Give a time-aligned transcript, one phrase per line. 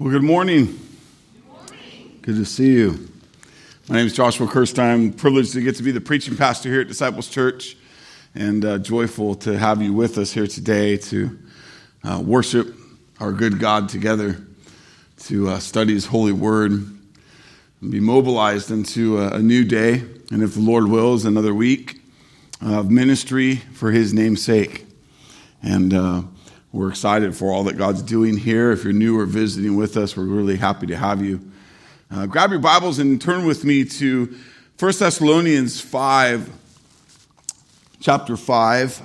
[0.00, 0.64] Well, good morning.
[0.64, 2.18] good morning.
[2.22, 3.06] Good to see you.
[3.86, 4.94] My name is Joshua Kirstein.
[4.94, 7.76] I'm privileged to get to be the preaching pastor here at Disciples Church
[8.34, 11.38] and uh, joyful to have you with us here today to
[12.02, 12.74] uh, worship
[13.20, 14.38] our good God together,
[15.24, 20.02] to uh, study His holy word, and be mobilized into a, a, new day.
[20.30, 22.00] And if the Lord wills, another week
[22.62, 24.86] of ministry for His name's sake.
[25.62, 26.22] And uh,
[26.72, 28.70] we're excited for all that God's doing here.
[28.70, 31.40] If you're new or visiting with us, we're really happy to have you.
[32.12, 34.36] Uh, grab your Bibles and turn with me to
[34.78, 36.48] 1 Thessalonians 5,
[37.98, 39.02] chapter 5.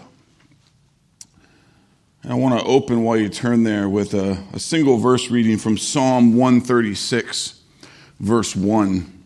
[2.22, 5.58] And I want to open while you turn there with a, a single verse reading
[5.58, 7.62] from Psalm 136,
[8.20, 9.24] verse 1.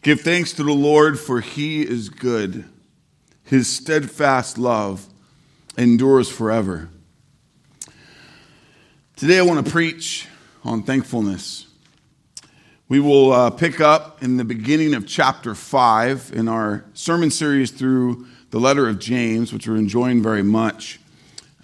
[0.00, 2.64] Give thanks to the Lord, for he is good.
[3.44, 5.06] His steadfast love
[5.76, 6.88] endures forever.
[9.18, 10.28] Today I want to preach
[10.62, 11.66] on thankfulness.
[12.88, 17.72] We will uh, pick up in the beginning of chapter 5 in our sermon series
[17.72, 21.00] through the letter of James, which we're enjoying very much,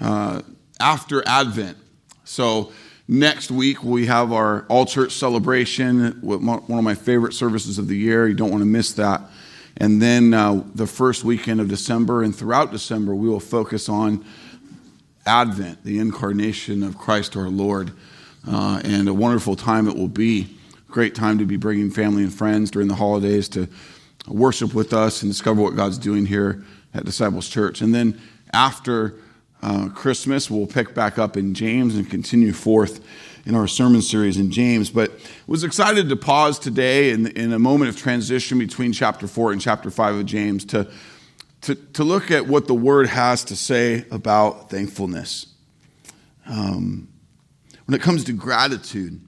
[0.00, 0.42] uh,
[0.80, 1.78] after Advent.
[2.24, 2.72] So,
[3.06, 7.96] next week we have our all church celebration, one of my favorite services of the
[7.96, 8.26] year.
[8.26, 9.20] You don't want to miss that.
[9.76, 14.24] And then uh, the first weekend of December and throughout December, we will focus on
[15.26, 17.92] Advent, the incarnation of Christ our Lord,
[18.46, 20.56] uh, and a wonderful time it will be.
[20.88, 23.68] Great time to be bringing family and friends during the holidays to
[24.28, 27.80] worship with us and discover what God's doing here at Disciples Church.
[27.80, 28.20] And then
[28.52, 29.14] after
[29.62, 33.04] uh, Christmas, we'll pick back up in James and continue forth
[33.46, 34.90] in our sermon series in James.
[34.90, 35.12] But
[35.46, 39.60] was excited to pause today in, in a moment of transition between chapter 4 and
[39.60, 40.90] chapter 5 of James to
[41.64, 45.46] to, to look at what the word has to say about thankfulness.
[46.46, 47.08] Um,
[47.86, 49.18] when it comes to gratitude,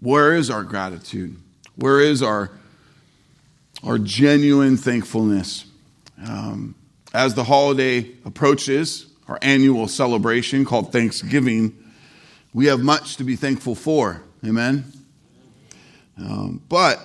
[0.00, 1.36] where is our gratitude?
[1.76, 2.50] Where is our,
[3.84, 5.66] our genuine thankfulness?
[6.26, 6.74] Um,
[7.14, 11.76] as the holiday approaches, our annual celebration called Thanksgiving,
[12.52, 14.22] we have much to be thankful for.
[14.44, 14.84] Amen?
[16.18, 17.00] Um, but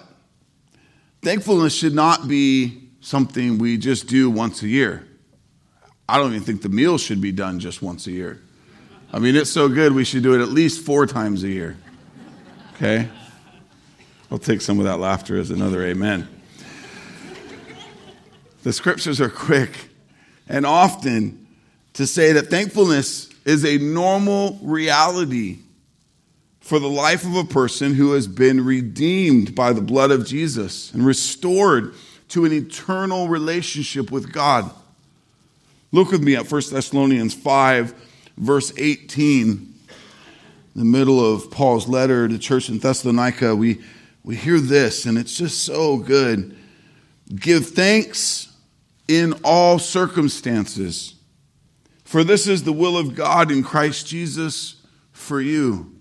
[1.22, 5.06] thankfulness should not be something we just do once a year.
[6.08, 8.42] I don't even think the meal should be done just once a year.
[9.12, 11.78] I mean, it's so good, we should do it at least four times a year.
[12.76, 13.10] Okay?
[14.32, 16.28] I'll take some of that laughter as another amen.
[18.64, 19.90] The scriptures are quick
[20.48, 21.48] and often
[21.94, 25.60] to say that thankfulness is a normal reality
[26.60, 30.94] for the life of a person who has been redeemed by the blood of Jesus
[30.94, 31.94] and restored
[32.32, 34.72] to an eternal relationship with God.
[35.92, 37.94] Look with me at 1 Thessalonians 5,
[38.38, 39.50] verse 18.
[39.50, 43.82] In the middle of Paul's letter to church in Thessalonica, we,
[44.24, 46.56] we hear this, and it's just so good.
[47.36, 48.56] Give thanks
[49.10, 51.16] in all circumstances,
[52.06, 54.76] for this is the will of God in Christ Jesus
[55.12, 55.94] for you.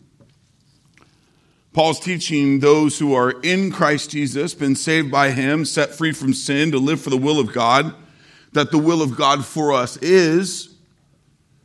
[1.73, 6.35] Paul's teaching those who are in Christ Jesus, been saved by him, set free from
[6.35, 7.95] sin to live for the will of God,
[8.53, 10.75] that the will of God for us is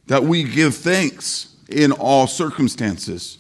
[0.06, 3.40] that we give thanks in all circumstances.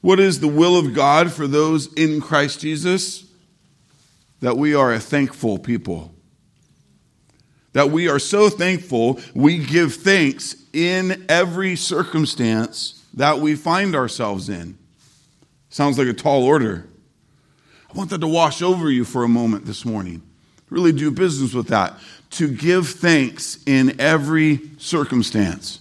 [0.00, 3.26] What is the will of God for those in Christ Jesus?
[4.40, 6.12] That we are a thankful people.
[7.74, 14.48] That we are so thankful, we give thanks in every circumstance that we find ourselves
[14.48, 14.79] in.
[15.70, 16.88] Sounds like a tall order.
[17.88, 20.22] I want that to wash over you for a moment this morning.
[20.68, 21.94] Really do business with that.
[22.30, 25.80] To give thanks in every circumstance.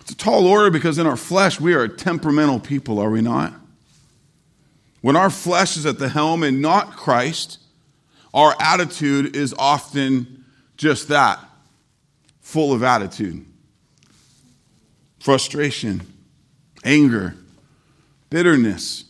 [0.00, 3.52] It's a tall order because in our flesh, we are temperamental people, are we not?
[5.00, 7.58] When our flesh is at the helm and not Christ,
[8.34, 10.44] our attitude is often
[10.76, 11.38] just that
[12.40, 13.47] full of attitude
[15.28, 16.00] frustration,
[16.84, 17.34] anger,
[18.30, 19.04] bitterness,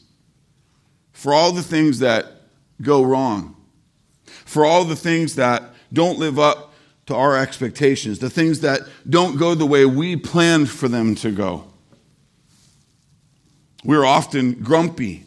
[1.13, 2.27] for all the things that
[2.83, 3.55] go wrong,
[4.25, 5.63] for all the things that
[5.93, 6.75] don't live up
[7.07, 11.31] to our expectations, the things that don't go the way we planned for them to
[11.31, 11.63] go.
[13.85, 15.25] We're often grumpy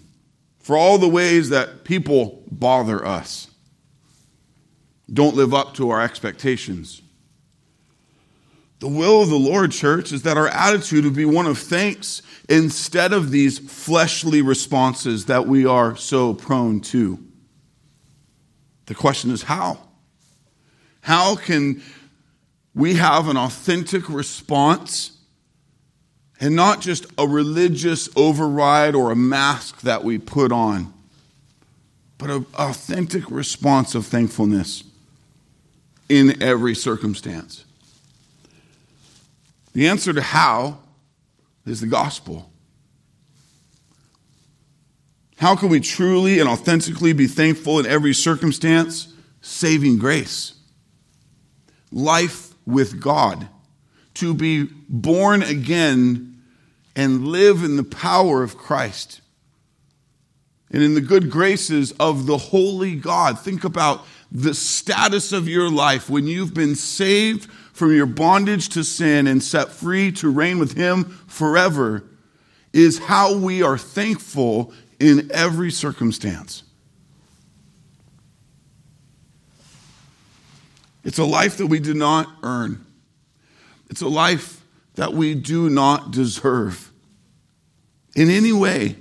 [0.60, 3.50] for all the ways that people bother us,
[5.10, 7.02] don't live up to our expectations.
[8.82, 12.24] The will of the Lord, church, is that our attitude would be one of thanks
[12.50, 17.20] instead of these fleshly responses that we are so prone to.
[18.88, 19.78] The question is how?
[21.02, 21.84] How can
[22.74, 25.16] we have an authentic response
[26.40, 30.92] and not just a religious override or a mask that we put on,
[32.18, 34.84] but an authentic response of thankfulness
[36.10, 37.64] in every circumstance.
[39.74, 40.80] The answer to how
[41.66, 42.52] is the gospel.
[45.38, 49.14] How can we truly and authentically be thankful in every circumstance?
[49.42, 50.54] Saving grace,
[51.92, 53.48] life with God,
[54.16, 56.44] to be born again
[56.96, 59.22] and live in the power of Christ
[60.70, 63.40] and in the good graces of the holy God.
[63.40, 67.50] Think about the status of your life when you've been saved
[67.82, 72.04] from your bondage to sin and set free to reign with Him forever,
[72.74, 76.62] is how we are thankful in every circumstance.
[81.04, 82.86] It's a life that we did not earn.
[83.90, 84.64] It's a life
[84.94, 86.92] that we do not deserve
[88.16, 88.96] in any way.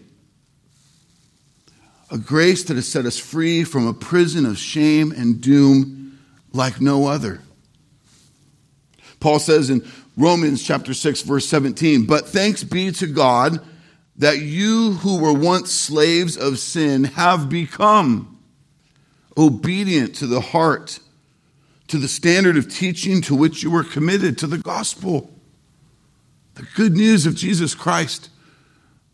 [2.10, 6.18] A grace that has set us free from a prison of shame and doom
[6.54, 7.42] like no other.
[9.20, 9.86] Paul says in
[10.16, 13.60] Romans chapter 6 verse 17, "But thanks be to God
[14.16, 18.38] that you who were once slaves of sin have become
[19.36, 21.00] obedient to the heart,
[21.88, 25.30] to the standard of teaching to which you were committed, to the gospel.
[26.54, 28.28] The good news of Jesus Christ,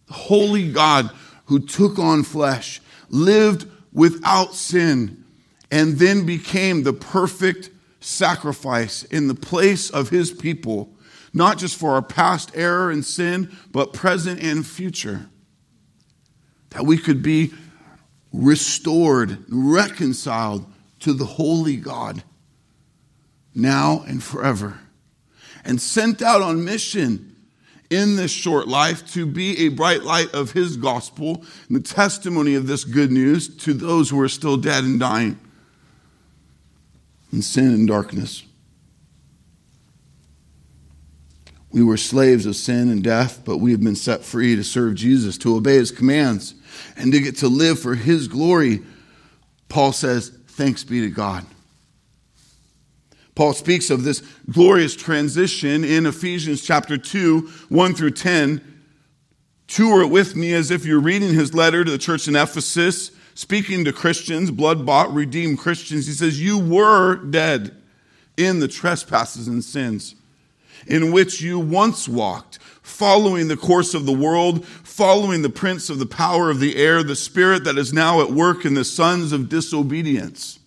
[0.09, 1.11] the holy God
[1.47, 5.25] who took on flesh, lived without sin,
[5.71, 7.71] and then became the perfect
[8.07, 10.97] sacrifice in the place of his people
[11.37, 15.29] not just for our past error and sin, but present and future.
[16.71, 17.53] That we could be
[18.33, 20.65] restored, reconciled
[21.01, 22.23] to the holy God
[23.55, 24.81] now and forever,
[25.63, 27.37] and sent out on mission
[27.91, 32.55] in this short life to be a bright light of his gospel and the testimony
[32.55, 35.39] of this good news to those who are still dead and dying
[37.33, 38.45] in sin and darkness.
[41.71, 44.95] We were slaves of sin and death, but we have been set free to serve
[44.95, 46.55] Jesus, to obey his commands,
[46.97, 48.81] and to get to live for his glory.
[49.69, 51.45] Paul says, Thanks be to God.
[53.35, 58.63] Paul speaks of this glorious transition in Ephesians chapter 2, 1 through 10.
[59.67, 63.11] Tour it with me as if you're reading his letter to the church in Ephesus,
[63.37, 66.07] speaking to Christians, blood bought, redeemed Christians.
[66.07, 67.77] He says, You were dead
[68.37, 70.17] in the trespasses and sins
[70.87, 75.99] in which you once walked, following the course of the world, following the prince of
[75.99, 79.33] the power of the air, the spirit that is now at work in the sons
[79.33, 80.59] of disobedience,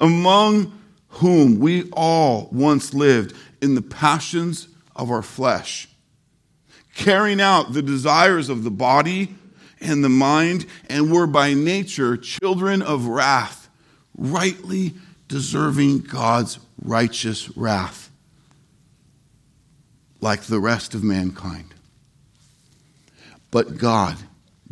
[0.00, 5.88] among whom we all once lived in the passions of our flesh,
[6.94, 9.34] carrying out the desires of the body
[9.84, 13.68] and the mind, and were by nature children of wrath,
[14.16, 14.94] rightly
[15.28, 18.10] deserving God's righteous wrath
[20.20, 21.74] like the rest of mankind.
[23.50, 24.16] But God,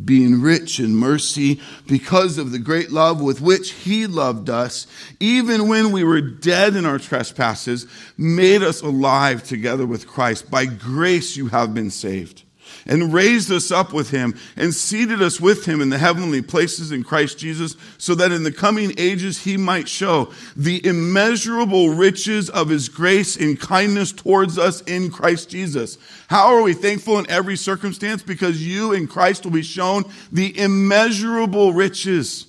[0.03, 4.87] being rich in mercy because of the great love with which he loved us,
[5.19, 7.87] even when we were dead in our trespasses,
[8.17, 10.49] made us alive together with Christ.
[10.49, 12.42] By grace you have been saved
[12.85, 16.91] and raised us up with him and seated us with him in the heavenly places
[16.91, 22.49] in Christ Jesus so that in the coming ages he might show the immeasurable riches
[22.49, 25.97] of his grace and kindness towards us in Christ Jesus.
[26.27, 28.23] How are we thankful in every circumstance?
[28.23, 32.47] Because you in Christ will be shown the immeasurable riches.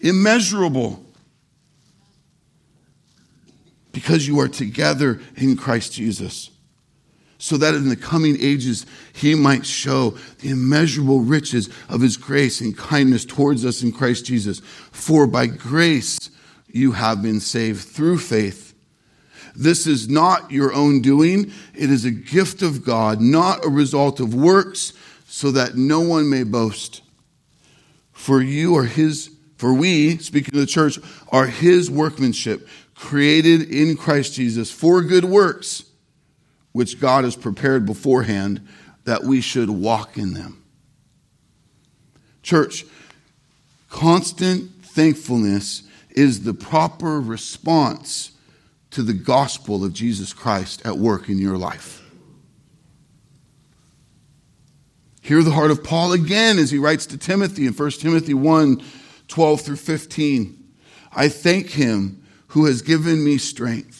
[0.00, 1.04] Immeasurable.
[3.92, 6.50] Because you are together in Christ Jesus
[7.40, 12.60] so that in the coming ages he might show the immeasurable riches of his grace
[12.60, 14.60] and kindness towards us in Christ Jesus.
[14.92, 16.30] For by grace
[16.68, 18.74] you have been saved through faith.
[19.56, 24.20] This is not your own doing, it is a gift of God, not a result
[24.20, 24.92] of works,
[25.26, 27.00] so that no one may boast.
[28.12, 30.98] For you are his, for we, speaking of the church,
[31.30, 35.89] are his workmanship, created in Christ Jesus for good works
[36.72, 38.66] which God has prepared beforehand
[39.04, 40.62] that we should walk in them.
[42.42, 42.84] Church,
[43.88, 48.32] constant thankfulness is the proper response
[48.90, 52.02] to the gospel of Jesus Christ at work in your life.
[55.22, 58.82] Hear the heart of Paul again as he writes to Timothy in 1 Timothy 1
[59.28, 60.64] 12 through 15.
[61.12, 63.99] I thank him who has given me strength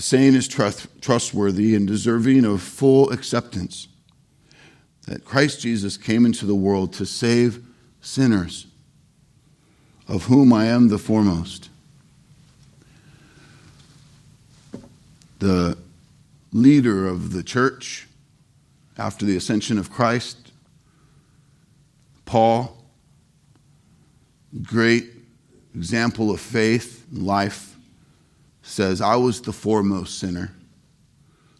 [0.00, 3.86] The saying is trust, trustworthy and deserving of full acceptance
[5.06, 7.62] that Christ Jesus came into the world to save
[8.00, 8.66] sinners,
[10.08, 11.68] of whom I am the foremost.
[15.38, 15.76] The
[16.50, 18.08] leader of the church
[18.96, 20.50] after the ascension of Christ,
[22.24, 22.82] Paul,
[24.62, 25.10] great
[25.74, 27.69] example of faith and life,
[28.62, 30.52] says, I was the foremost sinner.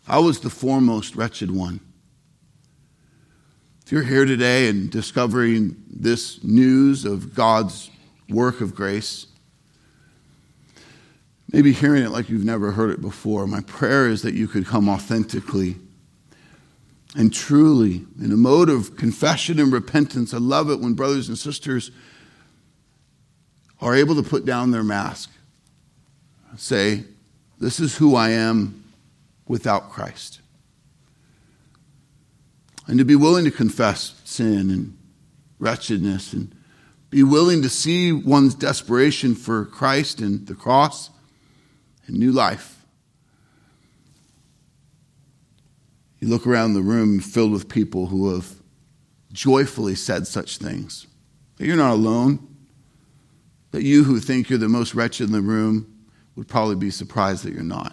[0.06, 1.80] I was the foremost wretched one.
[3.84, 7.90] If you're here today and discovering this news of God's
[8.28, 9.26] work of grace,
[11.52, 14.66] maybe hearing it like you've never heard it before, my prayer is that you could
[14.66, 15.76] come authentically
[17.16, 20.32] and truly in a mode of confession and repentance.
[20.32, 21.90] I love it when brothers and sisters
[23.80, 25.30] are able to put down their mask,
[26.56, 27.04] say,
[27.58, 28.84] This is who I am
[29.46, 30.40] without Christ.
[32.86, 34.96] And to be willing to confess sin and
[35.58, 36.54] wretchedness and
[37.10, 41.10] be willing to see one's desperation for Christ and the cross
[42.06, 42.84] and new life.
[46.20, 48.54] You look around the room filled with people who have
[49.32, 51.06] joyfully said such things.
[51.56, 52.50] That you're not alone
[53.70, 55.99] that you who think you're the most wretched in the room
[56.36, 57.92] would probably be surprised that you're not.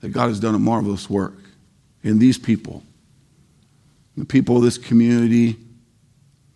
[0.00, 1.36] That God has done a marvelous work
[2.02, 2.82] in these people,
[4.16, 5.56] the people of this community,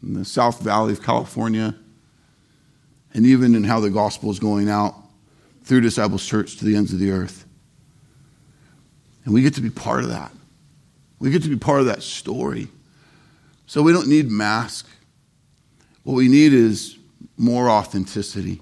[0.03, 1.75] in the South Valley of California,
[3.13, 4.95] and even in how the gospel is going out
[5.63, 7.47] through Disciples Church to the ends of the earth.
[9.25, 10.31] And we get to be part of that.
[11.19, 12.69] We get to be part of that story.
[13.67, 14.91] So we don't need masks.
[16.03, 16.99] What we need is
[17.39, 18.61] more authenticity.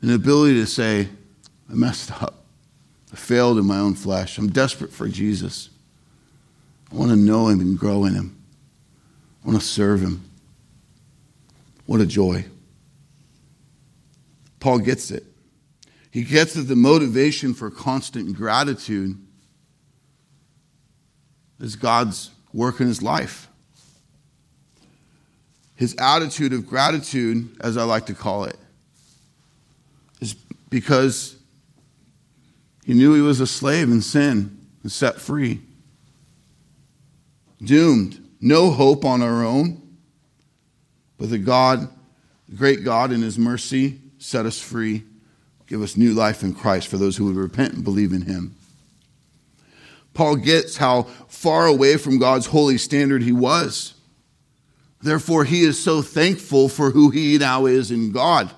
[0.00, 1.08] An ability to say,
[1.70, 2.44] I messed up.
[3.12, 4.38] I failed in my own flesh.
[4.38, 5.70] I'm desperate for Jesus.
[6.92, 8.36] I want to know him and grow in him.
[9.44, 10.24] I want to serve him.
[11.86, 12.44] What a joy.
[14.60, 15.24] Paul gets it.
[16.10, 19.18] He gets that the motivation for constant gratitude
[21.60, 23.48] is God's work in his life
[25.78, 28.58] his attitude of gratitude, as I like to call it,
[30.20, 30.34] is
[30.70, 31.36] because
[32.84, 35.60] he knew he was a slave in sin and set free.
[37.62, 39.82] Doomed, no hope on our own,
[41.18, 41.88] but the God,
[42.48, 45.02] the great God in his mercy, set us free,
[45.66, 48.54] give us new life in Christ for those who would repent and believe in him.
[50.14, 53.94] Paul gets how far away from God's holy standard he was.
[55.00, 58.50] Therefore, he is so thankful for who he now is in God.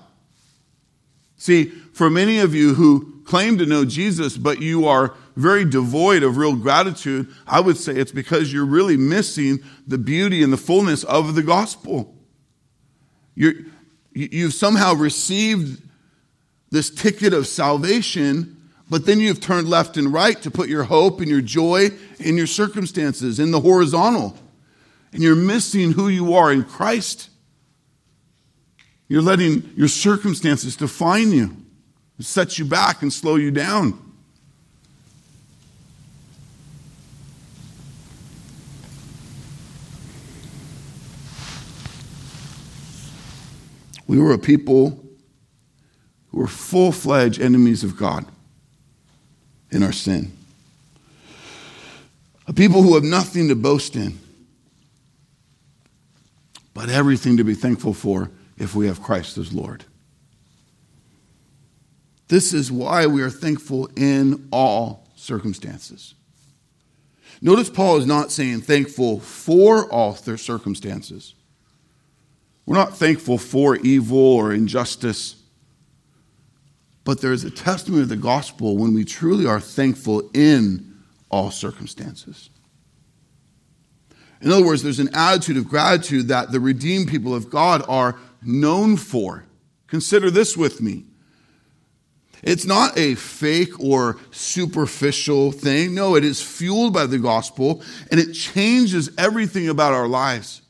[1.41, 6.21] See, for many of you who claim to know Jesus, but you are very devoid
[6.21, 10.57] of real gratitude, I would say it's because you're really missing the beauty and the
[10.57, 12.13] fullness of the gospel.
[13.33, 13.53] You're,
[14.13, 15.81] you've somehow received
[16.69, 21.21] this ticket of salvation, but then you've turned left and right to put your hope
[21.21, 24.37] and your joy in your circumstances, in the horizontal
[25.13, 27.30] and you're missing who you are in Christ.
[29.11, 31.53] You're letting your circumstances define you,
[32.21, 33.99] set you back and slow you down.
[44.07, 45.03] We were a people
[46.29, 48.25] who were full fledged enemies of God
[49.71, 50.31] in our sin.
[52.47, 54.17] A people who have nothing to boast in
[56.73, 59.85] but everything to be thankful for if we have Christ as Lord.
[62.27, 66.13] This is why we are thankful in all circumstances.
[67.41, 71.33] Notice Paul is not saying thankful for all their circumstances.
[72.67, 75.41] We're not thankful for evil or injustice,
[77.03, 81.01] but there is a testimony of the gospel when we truly are thankful in
[81.31, 82.51] all circumstances.
[84.39, 88.19] In other words, there's an attitude of gratitude that the redeemed people of God are
[88.43, 89.45] known for.
[89.87, 91.05] Consider this with me.
[92.43, 95.93] It's not a fake or superficial thing.
[95.93, 100.61] No, it is fueled by the gospel and it changes everything about our lives.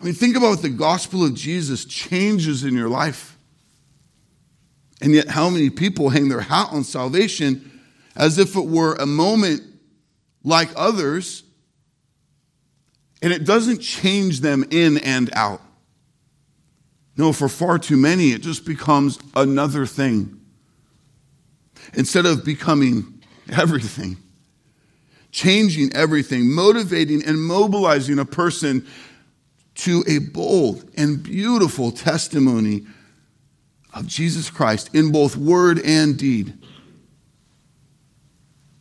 [0.00, 3.36] I mean, think about what the gospel of Jesus changes in your life.
[5.00, 7.80] And yet, how many people hang their hat on salvation
[8.14, 9.62] as if it were a moment
[10.44, 11.42] like others,
[13.20, 15.60] and it doesn't change them in and out.
[17.16, 20.40] No, for far too many, it just becomes another thing.
[21.94, 24.16] Instead of becoming everything,
[25.30, 28.86] changing everything, motivating and mobilizing a person
[29.74, 32.86] to a bold and beautiful testimony
[33.92, 36.54] of Jesus Christ in both word and deed.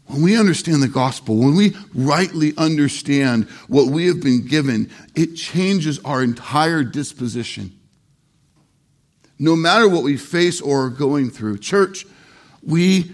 [0.06, 5.36] When we understand the gospel, when we rightly understand what we have been given, it
[5.36, 7.78] changes our entire disposition.
[9.42, 12.06] No matter what we face or are going through, church,
[12.62, 13.12] we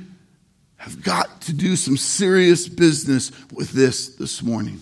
[0.76, 4.82] have got to do some serious business with this this morning.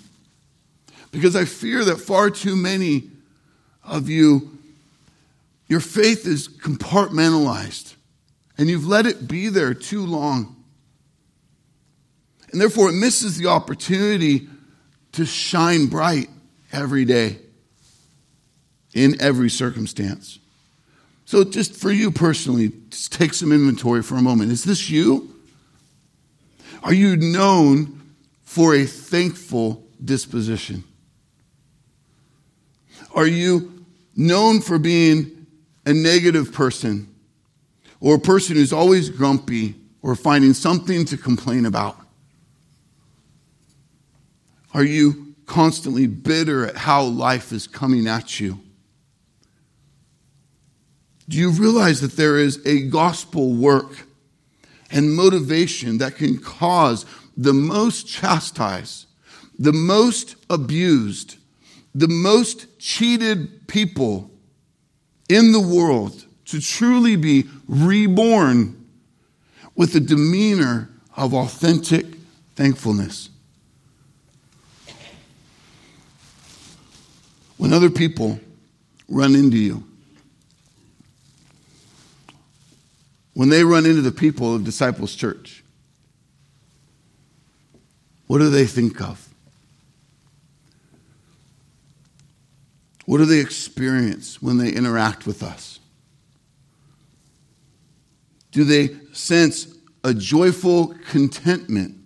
[1.12, 3.12] Because I fear that far too many
[3.84, 4.58] of you,
[5.68, 7.94] your faith is compartmentalized
[8.58, 10.56] and you've let it be there too long.
[12.52, 14.48] And therefore, it misses the opportunity
[15.12, 16.28] to shine bright
[16.72, 17.38] every day
[18.96, 20.40] in every circumstance.
[21.26, 24.52] So, just for you personally, just take some inventory for a moment.
[24.52, 25.34] Is this you?
[26.84, 28.00] Are you known
[28.44, 30.84] for a thankful disposition?
[33.16, 35.48] Are you known for being
[35.86, 37.08] a negative person
[38.00, 41.98] or a person who's always grumpy or finding something to complain about?
[44.76, 48.60] Are you constantly bitter at how life is coming at you?
[51.28, 54.08] Do you realize that there is a gospel work
[54.92, 57.06] and motivation that can cause
[57.36, 59.08] the most chastised,
[59.58, 61.38] the most abused,
[61.94, 64.30] the most cheated people
[65.28, 68.86] in the world to truly be reborn
[69.76, 72.06] with a demeanor of authentic
[72.56, 73.30] thankfulness?
[77.58, 78.40] When other people
[79.10, 79.84] run into you,
[83.36, 85.64] when they run into the people of Disciples Church,
[88.28, 89.30] what do they think of?
[93.06, 95.80] What do they experience when they interact with us?
[98.52, 99.68] Do they sense
[100.04, 101.98] a joyful contentment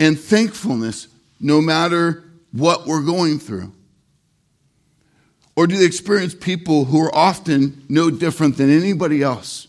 [0.00, 1.06] and thankfulness
[1.40, 3.72] no matter what we're going through?
[5.54, 9.68] Or do they experience people who are often no different than anybody else?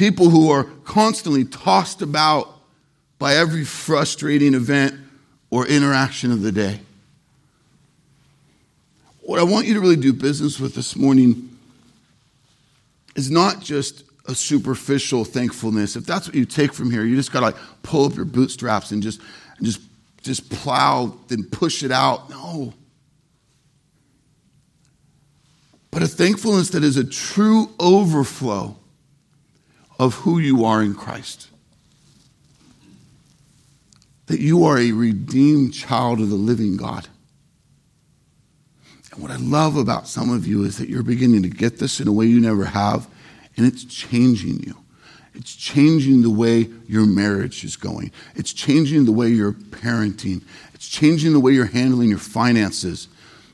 [0.00, 2.48] People who are constantly tossed about
[3.18, 4.94] by every frustrating event
[5.50, 6.80] or interaction of the day.
[9.20, 11.54] What I want you to really do business with this morning
[13.14, 15.96] is not just a superficial thankfulness.
[15.96, 18.24] If that's what you take from here, you just got to like pull up your
[18.24, 19.20] bootstraps and just,
[19.58, 19.82] and just,
[20.22, 22.30] just plow, and push it out.
[22.30, 22.72] No
[25.90, 28.76] but a thankfulness that is a true overflow
[30.00, 31.48] of who you are in Christ.
[34.28, 37.06] That you are a redeemed child of the living God.
[39.12, 42.00] And what I love about some of you is that you're beginning to get this
[42.00, 43.08] in a way you never have,
[43.58, 44.74] and it's changing you.
[45.34, 48.10] It's changing the way your marriage is going.
[48.34, 50.42] It's changing the way you're parenting.
[50.72, 53.06] It's changing the way you're handling your finances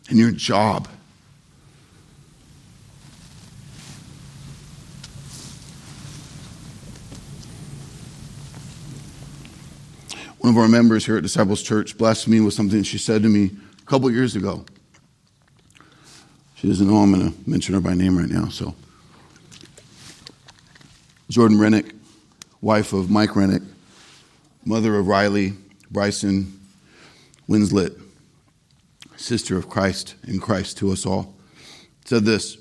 [0.09, 0.87] and your job.
[10.47, 13.29] One of our members here at Disciples Church blessed me with something she said to
[13.29, 13.51] me
[13.83, 14.65] a couple years ago.
[16.55, 18.77] She doesn't know I'm going to mention her by name right now, so.
[21.29, 21.93] Jordan Rennick,
[22.61, 23.63] wife of Mike Rennick,
[24.65, 25.55] mother of Riley,
[25.91, 26.61] Bryson,
[27.49, 28.01] Winslet,
[29.17, 31.35] sister of Christ in Christ to us all,
[32.05, 32.57] said this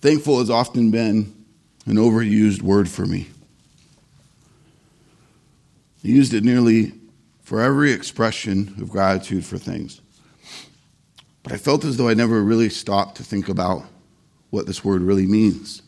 [0.00, 1.44] Thankful has often been
[1.86, 3.30] an overused word for me.
[6.02, 6.92] He used it nearly
[7.42, 10.00] for every expression of gratitude for things.
[11.42, 13.84] But I felt as though I never really stopped to think about
[14.50, 15.82] what this word really means.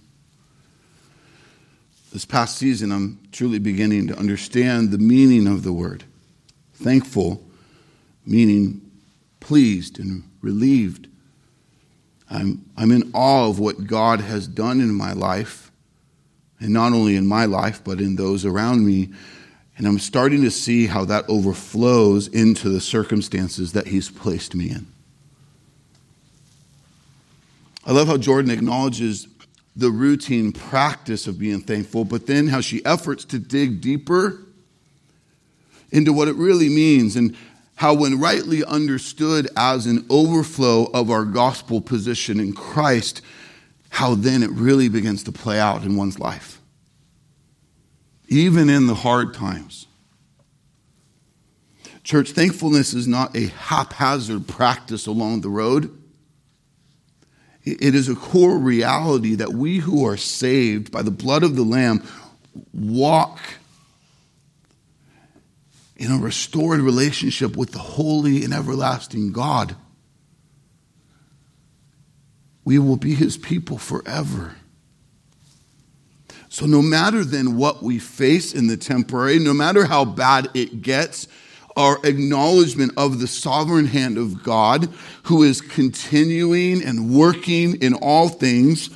[2.12, 6.05] This past season, I'm truly beginning to understand the meaning of the word.
[6.75, 7.42] Thankful,
[8.27, 8.81] meaning
[9.40, 11.09] pleased and relieved.
[12.31, 15.70] I'm, I'm in awe of what God has done in my life,
[16.61, 19.11] and not only in my life, but in those around me.
[19.83, 24.71] And I'm starting to see how that overflows into the circumstances that He's placed me
[24.71, 24.87] in.
[27.85, 29.27] I love how Jordan acknowledges
[29.75, 34.45] the routine practice of being thankful, but then how she efforts to dig deeper
[35.90, 37.37] into what it really means and
[37.75, 43.21] how, when rightly understood as an overflow of our gospel position in Christ,
[43.88, 46.61] how then it really begins to play out in one's life.
[48.33, 49.87] Even in the hard times.
[52.03, 55.95] Church, thankfulness is not a haphazard practice along the road.
[57.62, 61.62] It is a core reality that we who are saved by the blood of the
[61.62, 62.03] Lamb
[62.73, 63.38] walk
[65.97, 69.77] in a restored relationship with the holy and everlasting God.
[72.64, 74.57] We will be his people forever.
[76.52, 80.82] So, no matter then what we face in the temporary, no matter how bad it
[80.82, 81.26] gets,
[81.78, 84.90] our acknowledgement of the sovereign hand of God
[85.22, 88.90] who is continuing and working in all things,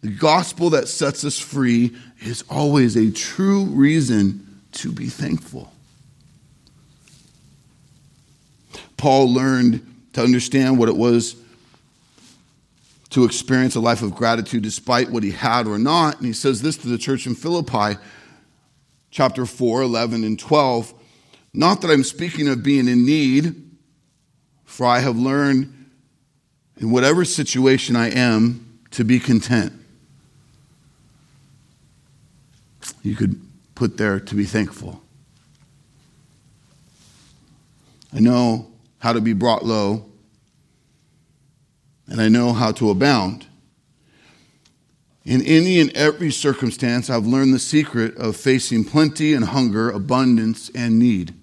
[0.00, 5.72] the gospel that sets us free is always a true reason to be thankful.
[8.96, 11.36] Paul learned to understand what it was
[13.14, 16.16] to experience a life of gratitude despite what he had or not.
[16.16, 17.96] And he says this to the church in Philippi,
[19.12, 20.92] chapter 4, 11, and 12.
[21.52, 23.70] Not that I'm speaking of being in need,
[24.64, 25.92] for I have learned
[26.78, 29.72] in whatever situation I am to be content.
[33.04, 33.40] You could
[33.76, 35.00] put there to be thankful.
[38.12, 40.06] I know how to be brought low,
[42.06, 43.46] and I know how to abound.
[45.24, 50.70] In any and every circumstance, I've learned the secret of facing plenty and hunger, abundance
[50.74, 51.34] and need.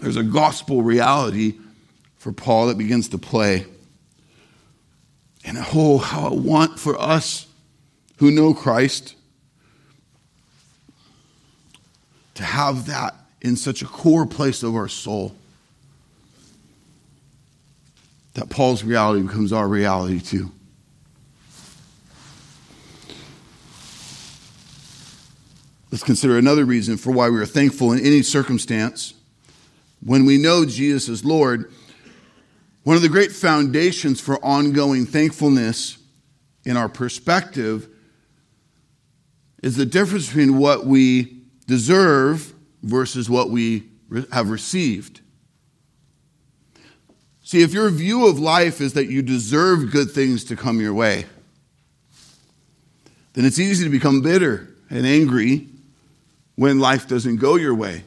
[0.00, 1.58] There's a gospel reality
[2.16, 3.66] for Paul that begins to play.
[5.44, 7.46] And oh, how I want for us
[8.16, 9.14] who know Christ
[12.34, 15.34] to have that in such a core place of our soul
[18.34, 20.50] that Paul's reality becomes our reality too.
[25.90, 29.14] Let's consider another reason for why we are thankful in any circumstance
[30.02, 31.70] when we know Jesus is Lord,
[32.84, 35.98] one of the great foundations for ongoing thankfulness
[36.64, 37.88] in our perspective
[39.62, 43.88] is the difference between what we deserve versus what we
[44.32, 45.20] have received.
[47.50, 50.94] See, if your view of life is that you deserve good things to come your
[50.94, 51.26] way,
[53.32, 55.66] then it's easy to become bitter and angry
[56.54, 58.04] when life doesn't go your way.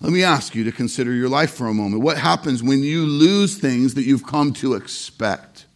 [0.00, 2.02] Let me ask you to consider your life for a moment.
[2.02, 5.66] What happens when you lose things that you've come to expect?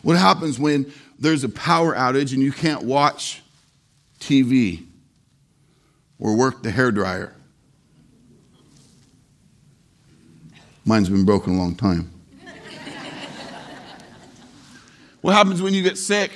[0.00, 3.42] What happens when there's a power outage and you can't watch
[4.20, 4.86] TV
[6.18, 7.34] or work the hair dryer?
[10.84, 12.10] Mine's been broken a long time.
[15.22, 16.30] what happens when you get sick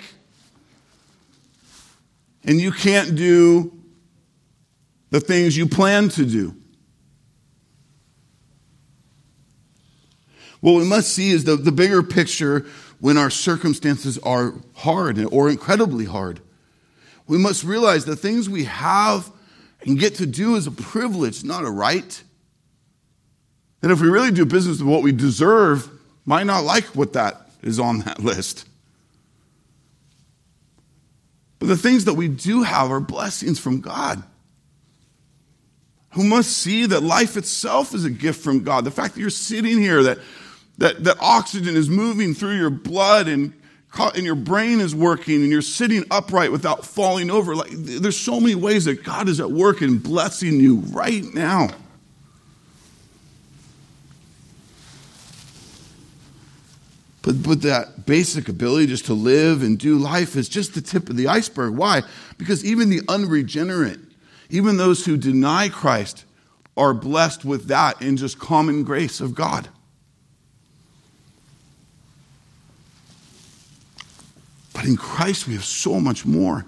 [2.44, 3.72] and you can't do
[5.10, 6.54] the things you plan to do.
[10.60, 12.66] What we must see is the, the bigger picture
[13.00, 16.40] when our circumstances are hard or incredibly hard.
[17.26, 19.30] We must realize the things we have
[19.82, 22.22] and get to do is a privilege, not a right.
[23.82, 25.88] And if we really do business with what we deserve,
[26.24, 28.68] might not like what that is on that list.
[31.58, 34.22] But the things that we do have are blessings from God
[36.12, 38.84] who must see that life itself is a gift from God.
[38.84, 40.18] The fact that you're sitting here, that,
[40.78, 43.52] that, that oxygen is moving through your blood and,
[43.98, 47.54] and your brain is working and you're sitting upright without falling over.
[47.54, 51.68] Like, there's so many ways that God is at work and blessing you right now.
[57.28, 61.10] But, but that basic ability just to live and do life is just the tip
[61.10, 61.74] of the iceberg.
[61.74, 62.00] Why?
[62.38, 64.00] Because even the unregenerate
[64.50, 66.24] even those who deny Christ
[66.76, 69.68] are blessed with that in just common grace of God.
[74.72, 76.64] But in Christ, we have so much more.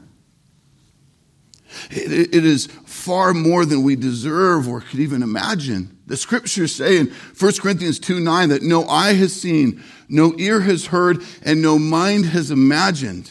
[1.90, 5.96] It, it is far more than we deserve or could even imagine.
[6.11, 7.07] The scriptures say in
[7.38, 11.79] 1 Corinthians 2 9 that no eye has seen, no ear has heard, and no
[11.79, 13.31] mind has imagined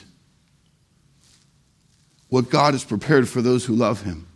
[2.29, 4.27] what God has prepared for those who love him.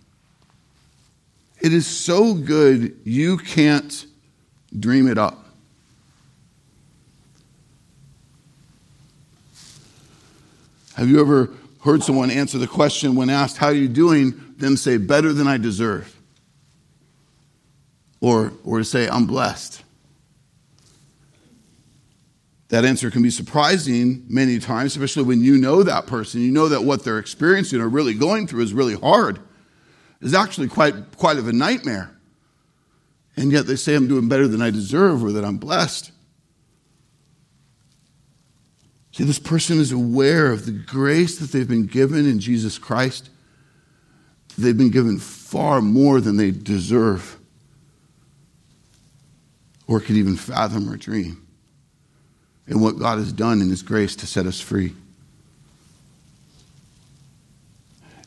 [1.62, 4.06] It is so good you can't
[4.78, 5.46] dream it up.
[10.96, 11.50] Have you ever
[11.86, 14.54] heard someone answer the question when asked, How are you doing?
[14.58, 16.13] them say, Better than I deserve?
[18.24, 19.84] Or, or to say, I'm blessed.
[22.70, 26.40] That answer can be surprising many times, especially when you know that person.
[26.40, 29.40] You know that what they're experiencing or really going through is really hard.
[30.22, 32.16] It's actually quite, quite of a nightmare.
[33.36, 36.14] And yet they say I'm doing better than I deserve or that I'm blessed.
[39.12, 43.30] See, this person is aware of the grace that they've been given in Jesus Christ.
[44.58, 47.38] They've been given far more than they deserve
[49.88, 51.46] or could even fathom or dream.
[52.68, 54.94] And what God has done in His grace to set us free.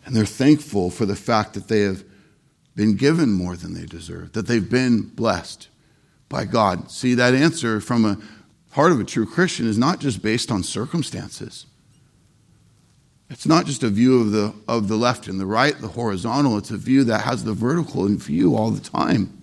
[0.04, 2.04] And they're thankful for the fact that they have
[2.76, 5.68] been given more than they deserve, that they've been blessed
[6.28, 6.90] by God.
[6.90, 8.18] See, that answer from a
[8.72, 11.66] heart of a true Christian is not just based on circumstances.
[13.28, 16.58] It's not just a view of the, of the left and the right, the horizontal.
[16.58, 19.35] It's a view that has the vertical in view all the time.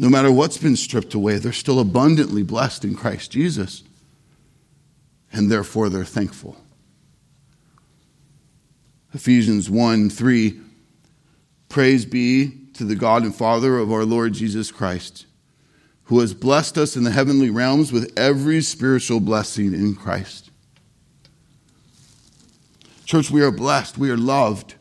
[0.00, 3.82] No matter what's been stripped away, they're still abundantly blessed in Christ Jesus.
[5.32, 6.56] And therefore, they're thankful.
[9.12, 10.60] Ephesians 1 3
[11.68, 15.26] Praise be to the God and Father of our Lord Jesus Christ,
[16.04, 20.50] who has blessed us in the heavenly realms with every spiritual blessing in Christ.
[23.04, 23.98] Church, we are blessed.
[23.98, 24.76] We are loved.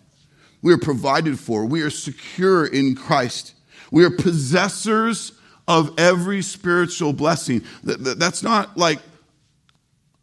[0.62, 1.65] We are provided for.
[1.65, 3.53] We are secure in Christ.
[3.91, 5.34] We are possessors
[5.67, 7.63] of every spiritual blessing.
[7.84, 9.00] That's not like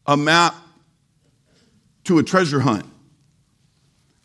[0.06, 0.54] a map
[2.04, 2.86] to a treasure hunt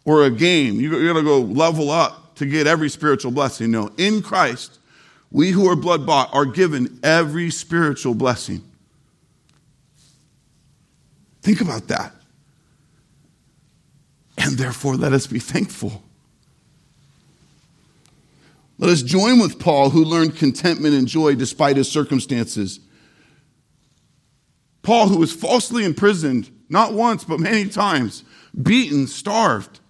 [0.06, 0.80] or a game.
[0.80, 3.71] You're going to go level up to get every spiritual blessing.
[3.71, 4.80] No, in Christ,
[5.32, 8.63] we who are blood bought are given every spiritual blessing.
[11.41, 12.13] Think about that.
[14.38, 16.04] And therefore, let us be thankful.
[18.80, 22.80] Let us join with Paul, who learned contentment and joy despite his circumstances.
[24.84, 28.24] Paul, who was falsely imprisoned, not once, but many times,
[28.60, 29.82] beaten, starved.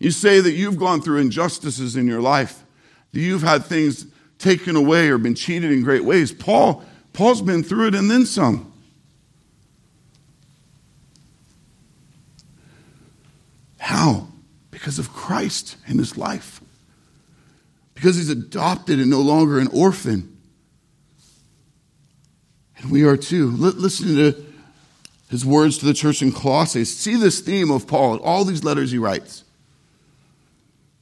[0.00, 2.64] You say that you've gone through injustices in your life,
[3.12, 4.06] that you've had things
[4.38, 6.32] taken away or been cheated in great ways.
[6.32, 8.72] Paul, Paul's been through it and then some.
[13.78, 14.26] How?
[14.72, 16.60] Because of Christ and his life.
[17.96, 20.38] Because he's adopted and no longer an orphan.
[22.76, 23.50] And we are too.
[23.50, 24.44] Listen to
[25.30, 26.84] his words to the church in Colossae.
[26.84, 29.42] See this theme of Paul, in all these letters he writes.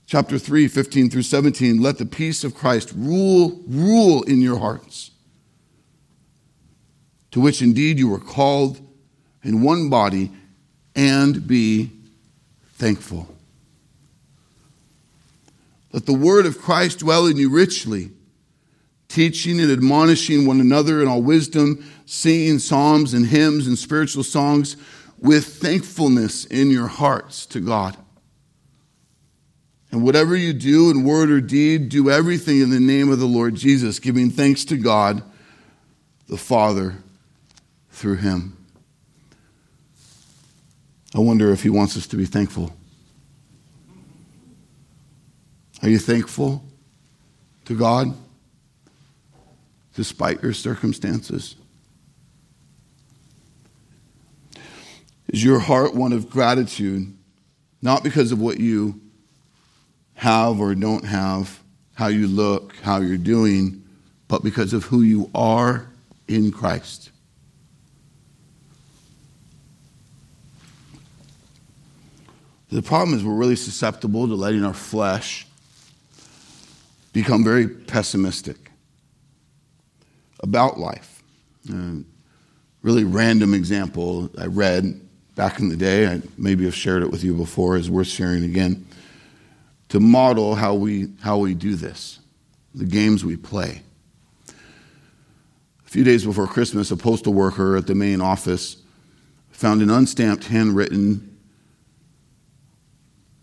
[0.06, 5.10] Chapter 3, 15 through 17, let the peace of Christ rule, rule in your hearts,
[7.32, 8.80] to which indeed you were called
[9.42, 10.30] in one body,
[10.94, 11.90] and be
[12.74, 13.33] thankful.
[15.94, 18.10] Let the word of Christ dwell in you richly,
[19.06, 24.76] teaching and admonishing one another in all wisdom, singing psalms and hymns and spiritual songs
[25.20, 27.96] with thankfulness in your hearts to God.
[29.92, 33.26] And whatever you do in word or deed, do everything in the name of the
[33.26, 35.22] Lord Jesus, giving thanks to God
[36.26, 36.96] the Father
[37.90, 38.56] through him.
[41.14, 42.74] I wonder if he wants us to be thankful.
[45.84, 46.64] Are you thankful
[47.66, 48.14] to God
[49.94, 51.56] despite your circumstances?
[55.28, 57.14] Is your heart one of gratitude,
[57.82, 58.98] not because of what you
[60.14, 61.60] have or don't have,
[61.92, 63.84] how you look, how you're doing,
[64.26, 65.86] but because of who you are
[66.26, 67.10] in Christ.
[72.70, 75.46] The problem is we're really susceptible to letting our flesh
[77.14, 78.72] become very pessimistic
[80.40, 81.22] about life.
[81.72, 82.00] Uh,
[82.82, 85.00] really random example I read
[85.36, 88.44] back in the day, I maybe have shared it with you before, is worth sharing
[88.44, 88.86] again
[89.88, 92.18] to model how we, how we do this,
[92.74, 93.82] the games we play.
[94.48, 98.76] A few days before Christmas, a postal worker at the main office
[99.50, 101.38] found an unstamped, handwritten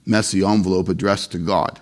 [0.05, 1.79] messy envelope addressed to God.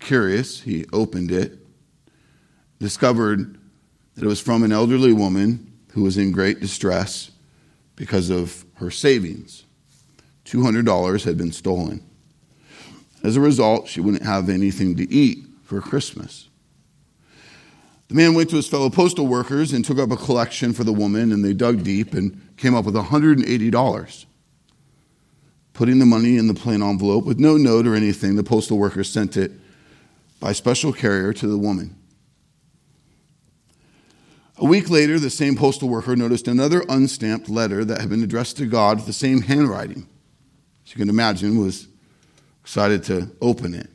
[0.00, 1.58] Curious, he opened it,
[2.78, 3.58] discovered
[4.14, 7.30] that it was from an elderly woman who was in great distress
[7.96, 9.64] because of her savings.
[10.46, 12.02] $200 had been stolen.
[13.22, 16.48] As a result, she wouldn't have anything to eat for Christmas.
[18.08, 20.92] The man went to his fellow postal workers and took up a collection for the
[20.92, 24.24] woman, and they dug deep and came up with $180.
[25.72, 29.08] Putting the money in the plain envelope with no note or anything, the postal workers
[29.08, 29.52] sent it
[30.40, 31.96] by special carrier to the woman.
[34.56, 38.56] A week later, the same postal worker noticed another unstamped letter that had been addressed
[38.58, 40.06] to God with the same handwriting.
[40.84, 41.88] As you can imagine, was
[42.62, 43.88] excited to open it.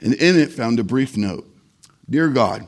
[0.00, 1.48] And in it found a brief note
[2.08, 2.66] Dear God,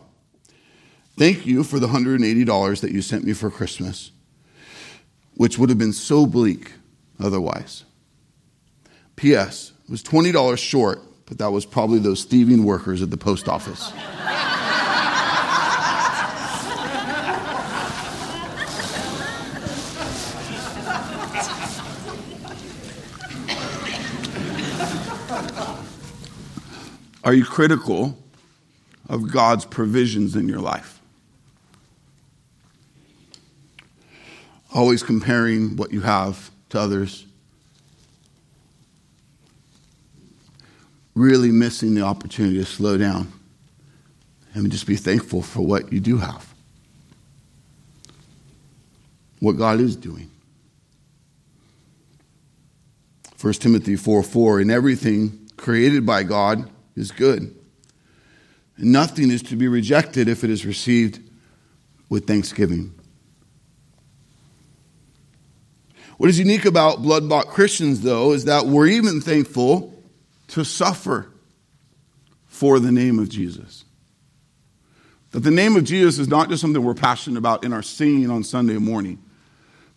[1.18, 4.10] thank you for the $180 that you sent me for Christmas,
[5.34, 6.72] which would have been so bleak
[7.20, 7.84] otherwise.
[9.16, 9.72] P.S.
[9.84, 13.92] It was $20 short, but that was probably those thieving workers at the post office.
[27.24, 28.18] Are you critical
[29.08, 31.00] of God's provisions in your life?
[34.74, 37.24] Always comparing what you have to others.
[41.14, 43.32] Really missing the opportunity to slow down
[44.54, 46.52] and just be thankful for what you do have.
[49.40, 50.30] What God is doing.
[53.40, 57.54] 1 Timothy 4 4, in everything created by God, is good.
[58.76, 61.20] And nothing is to be rejected if it is received
[62.08, 62.94] with thanksgiving.
[66.16, 69.93] What is unique about blood bought Christians, though, is that we're even thankful
[70.48, 71.30] to suffer
[72.46, 73.84] for the name of Jesus.
[75.32, 78.30] That the name of Jesus is not just something we're passionate about in our singing
[78.30, 79.22] on Sunday morning,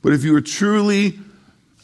[0.01, 1.19] but if you are truly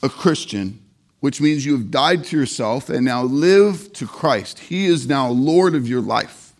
[0.01, 0.83] a Christian,
[1.21, 4.59] which means you have died to yourself and now live to Christ.
[4.59, 6.53] He is now Lord of your life.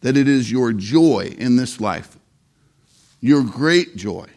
[0.00, 2.16] That it is your joy in this life,
[3.20, 4.28] your great joy,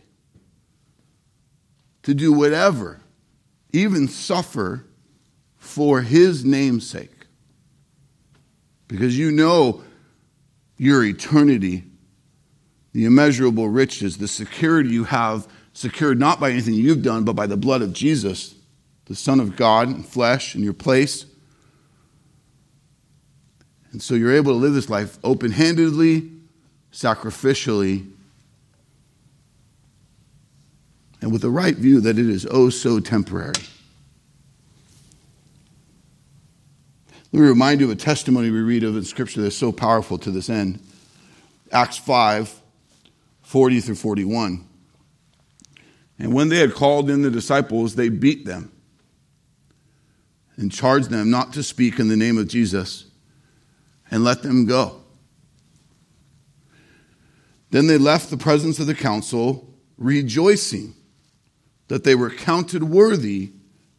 [2.03, 2.99] to do whatever,
[3.71, 4.85] even suffer
[5.65, 7.11] for His name's sake.
[8.87, 9.83] Because you know
[10.77, 11.83] your eternity,
[12.93, 17.47] the immeasurable riches, the security you have secured not by anything you've done, but by
[17.47, 18.55] the blood of Jesus
[19.05, 21.25] the Son of God in flesh in your place.
[23.91, 26.31] And so you're able to live this life open handedly,
[26.91, 28.11] sacrificially,
[31.21, 33.53] and with the right view that it is oh so temporary.
[37.35, 40.17] Let me remind you of a testimony we read of in Scripture that's so powerful
[40.19, 40.79] to this end.
[41.69, 42.61] Acts 5
[43.41, 44.65] 40 through 41.
[46.17, 48.71] And when they had called in the disciples, they beat them
[50.55, 53.03] and charged them not to speak in the name of Jesus
[54.09, 55.01] and let them go.
[57.71, 60.93] Then they left the presence of the council, rejoicing
[61.89, 63.51] that they were counted worthy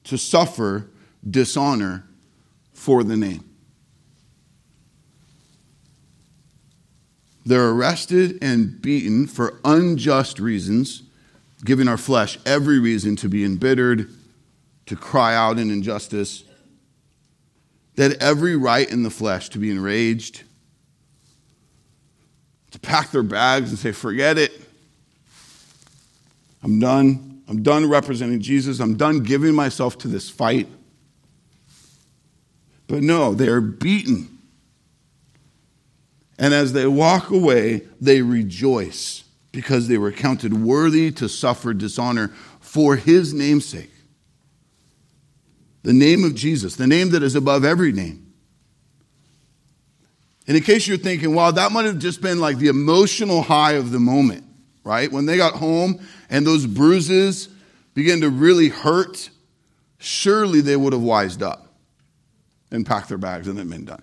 [0.04, 0.88] to suffer
[1.28, 2.06] dishonor
[2.86, 3.42] for the name.
[7.44, 11.02] They're arrested and beaten for unjust reasons,
[11.64, 14.08] giving our flesh every reason to be embittered,
[14.86, 16.44] to cry out in injustice,
[17.96, 20.44] they had every right in the flesh to be enraged,
[22.70, 24.52] to pack their bags and say, Forget it.
[26.62, 27.42] I'm done.
[27.48, 28.78] I'm done representing Jesus.
[28.78, 30.68] I'm done giving myself to this fight.
[32.86, 34.38] But no, they are beaten.
[36.38, 42.28] And as they walk away, they rejoice because they were counted worthy to suffer dishonor
[42.60, 43.90] for his namesake
[45.86, 48.34] the name of Jesus, the name that is above every name.
[50.48, 53.74] And in case you're thinking, wow, that might have just been like the emotional high
[53.74, 54.42] of the moment,
[54.82, 55.10] right?
[55.10, 57.48] When they got home and those bruises
[57.94, 59.30] began to really hurt,
[59.98, 61.65] surely they would have wised up
[62.70, 64.02] and packed their bags and then been done.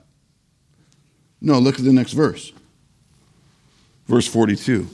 [1.41, 2.53] No, look at the next verse.
[4.07, 4.87] Verse 42.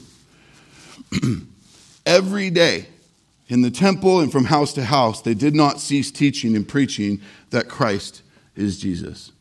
[2.06, 2.86] Every day,
[3.48, 7.20] in the temple and from house to house, they did not cease teaching and preaching
[7.50, 8.22] that Christ
[8.56, 9.32] is Jesus.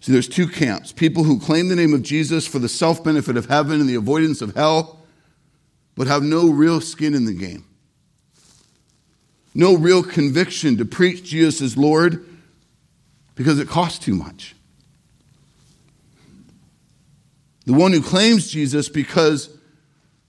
[0.00, 3.36] See, there's two camps people who claim the name of Jesus for the self benefit
[3.36, 5.00] of heaven and the avoidance of hell,
[5.94, 7.64] but have no real skin in the game.
[9.54, 12.26] No real conviction to preach Jesus as Lord
[13.34, 14.54] because it costs too much.
[17.66, 19.56] The one who claims Jesus because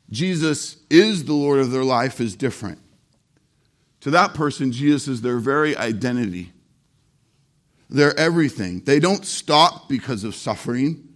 [0.09, 2.79] Jesus is the Lord of their life is different.
[4.01, 6.51] To that person, Jesus is their very identity.
[7.89, 8.81] They're everything.
[8.81, 11.07] They don't stop because of suffering.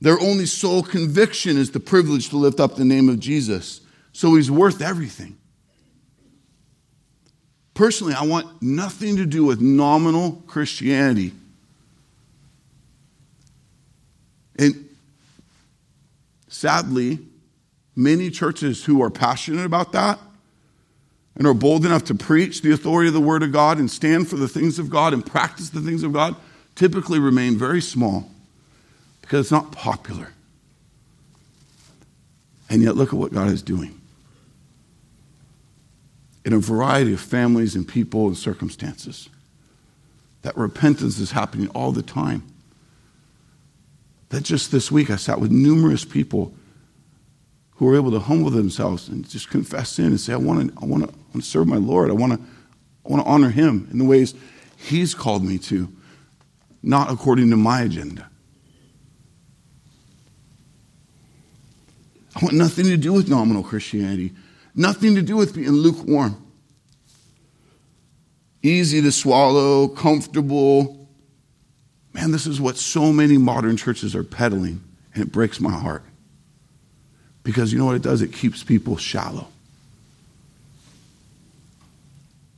[0.00, 3.80] Their only sole conviction is the privilege to lift up the name of Jesus.
[4.12, 5.36] So he's worth everything.
[7.74, 11.32] Personally, I want nothing to do with nominal Christianity.
[14.56, 14.88] And
[16.46, 17.18] sadly,
[17.96, 20.20] many churches who are passionate about that
[21.36, 24.28] and are bold enough to preach the authority of the Word of God and stand
[24.28, 26.36] for the things of God and practice the things of God
[26.76, 28.30] typically remain very small
[29.20, 30.32] because it's not popular.
[32.70, 34.00] And yet, look at what God is doing
[36.44, 39.28] in a variety of families and people and circumstances.
[40.42, 42.44] That repentance is happening all the time.
[44.28, 46.52] That just this week I sat with numerous people
[47.76, 50.82] who were able to humble themselves and just confess sin and say, I want to,
[50.82, 52.10] I want to, serve my Lord.
[52.10, 52.38] I want to,
[53.04, 54.34] I want to honor him in the ways
[54.76, 55.90] he's called me to,
[56.82, 58.28] not according to my agenda.
[62.36, 64.32] I want nothing to do with nominal Christianity,
[64.74, 66.40] nothing to do with being lukewarm.
[68.62, 71.08] Easy to swallow, comfortable.
[72.12, 76.04] Man, this is what so many modern churches are peddling, and it breaks my heart.
[77.42, 78.22] Because you know what it does?
[78.22, 79.48] It keeps people shallow.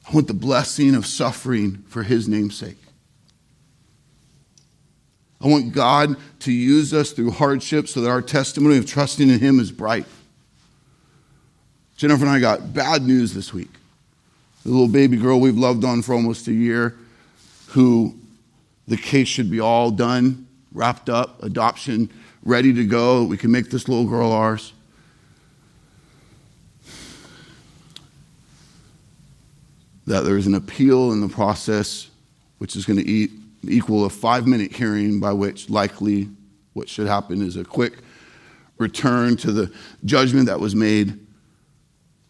[0.09, 2.79] I want the blessing of suffering for his namesake.
[5.41, 9.41] I want God to use us through hardship so that our testimony of trusting in
[9.41, 10.07] him is bright.
[11.97, 13.71] Jennifer and I got bad news this week.
[14.65, 16.97] The little baby girl we've loved on for almost a year,
[17.69, 18.15] who
[18.87, 22.11] the case should be all done, wrapped up, adoption
[22.43, 23.25] ready to go.
[23.25, 24.73] We can make this little girl ours.
[30.07, 32.09] that there's an appeal in the process,
[32.59, 33.29] which is going to
[33.65, 36.29] equal a five minute hearing, by which likely
[36.75, 37.95] what should happen is a quick
[38.79, 39.73] return to the
[40.05, 41.19] judgment that was made,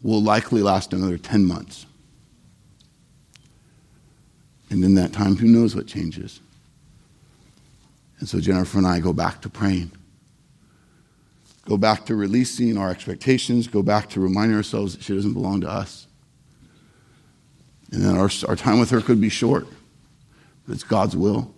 [0.07, 1.85] will likely last another 10 months.
[4.71, 6.41] And in that time, who knows what changes?
[8.21, 9.91] And so Jennifer and I go back to praying.
[11.65, 15.63] Go back to releasing our expectations, go back to reminding ourselves that she doesn't belong
[15.63, 16.07] to us.
[17.91, 19.67] And then our, our time with her could be short,
[20.67, 21.53] but it's God's will.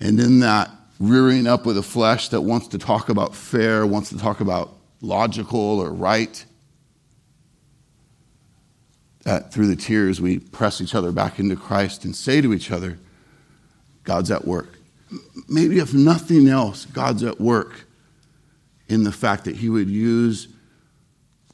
[0.00, 4.08] And in that rearing up with a flesh that wants to talk about fair, wants
[4.08, 6.44] to talk about logical or right,
[9.24, 12.70] that through the tears we press each other back into Christ and say to each
[12.70, 12.98] other,
[14.04, 14.78] God's at work.
[15.48, 17.86] Maybe if nothing else, God's at work
[18.88, 20.48] in the fact that He would use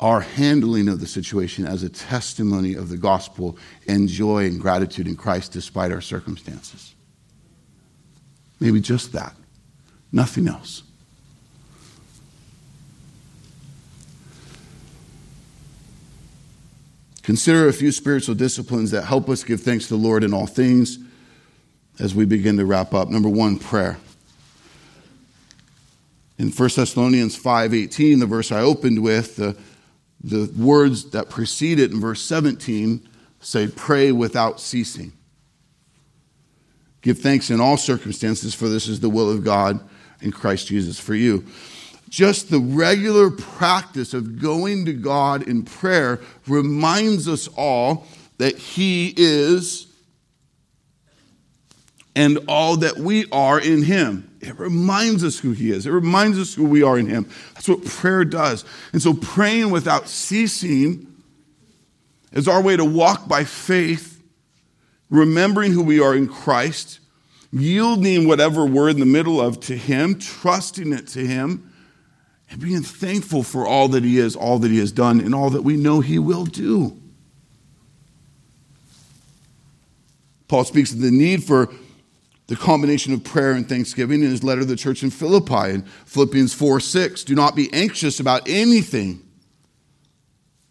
[0.01, 5.07] our handling of the situation as a testimony of the gospel and joy and gratitude
[5.07, 6.95] in Christ despite our circumstances.
[8.59, 9.35] Maybe just that,
[10.11, 10.83] nothing else.
[17.23, 20.47] Consider a few spiritual disciplines that help us give thanks to the Lord in all
[20.47, 20.99] things
[21.99, 23.09] as we begin to wrap up.
[23.09, 23.99] Number one, prayer.
[26.39, 29.57] In 1 Thessalonians 5:18, the verse I opened with, the
[30.23, 33.09] the words that precede it in verse 17
[33.41, 35.13] say, Pray without ceasing.
[37.01, 39.81] Give thanks in all circumstances, for this is the will of God
[40.21, 41.45] in Christ Jesus for you.
[42.13, 48.07] Just the regular practice of going to God in prayer reminds us all
[48.37, 49.87] that He is
[52.15, 54.31] and all that we are in Him.
[54.43, 55.87] It reminds us who He is.
[55.87, 57.31] It reminds us who we are in Him.
[57.55, 58.67] That's what prayer does.
[58.93, 61.07] And so, praying without ceasing
[62.31, 64.23] is our way to walk by faith,
[65.09, 67.01] remembering who we are in Christ,
[67.51, 71.71] yielding whatever we're in the middle of to Him, trusting it to Him,
[72.53, 75.51] and being thankful for all that He is, all that He has done, and all
[75.51, 76.97] that we know He will do.
[80.49, 81.71] Paul speaks of the need for
[82.49, 85.83] the combination of prayer and thanksgiving in his letter to the church in Philippi in
[86.05, 87.25] Philippians 4 6.
[87.25, 89.23] Do not be anxious about anything.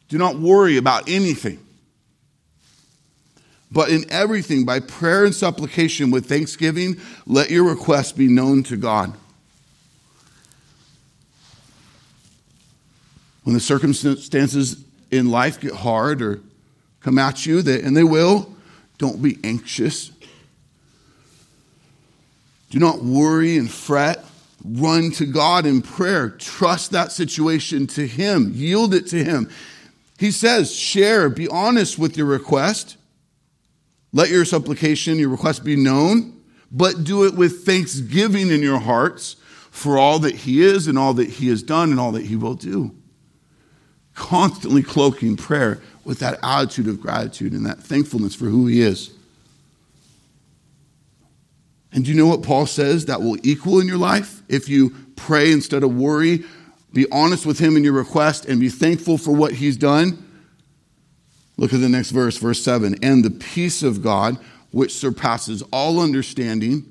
[0.08, 1.60] Do not worry about anything.
[3.72, 8.78] But in everything, by prayer and supplication with thanksgiving, let your requests be known to
[8.78, 9.14] God.
[13.44, 16.42] When the circumstances in life get hard or
[17.02, 18.54] come at you, and they will,
[18.98, 20.12] don't be anxious.
[22.70, 24.24] Do not worry and fret.
[24.64, 26.30] Run to God in prayer.
[26.30, 28.52] Trust that situation to Him.
[28.54, 29.50] Yield it to Him.
[30.20, 32.96] He says, share, be honest with your request.
[34.14, 36.40] Let your supplication, your request be known,
[36.72, 39.38] but do it with thanksgiving in your hearts
[39.72, 42.36] for all that He is and all that He has done and all that He
[42.36, 42.96] will do.
[44.16, 49.12] Constantly cloaking prayer with that attitude of gratitude and that thankfulness for who He is.
[51.94, 54.42] And do you know what Paul says that will equal in your life?
[54.48, 56.44] If you pray instead of worry,
[56.94, 60.26] be honest with him in your request, and be thankful for what he's done.
[61.58, 62.96] Look at the next verse, verse 7.
[63.04, 64.38] And the peace of God,
[64.72, 66.86] which surpasses all understanding,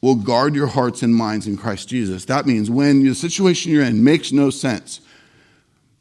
[0.00, 2.24] will guard your hearts and minds in Christ Jesus.
[2.26, 5.00] That means when the situation you're in makes no sense,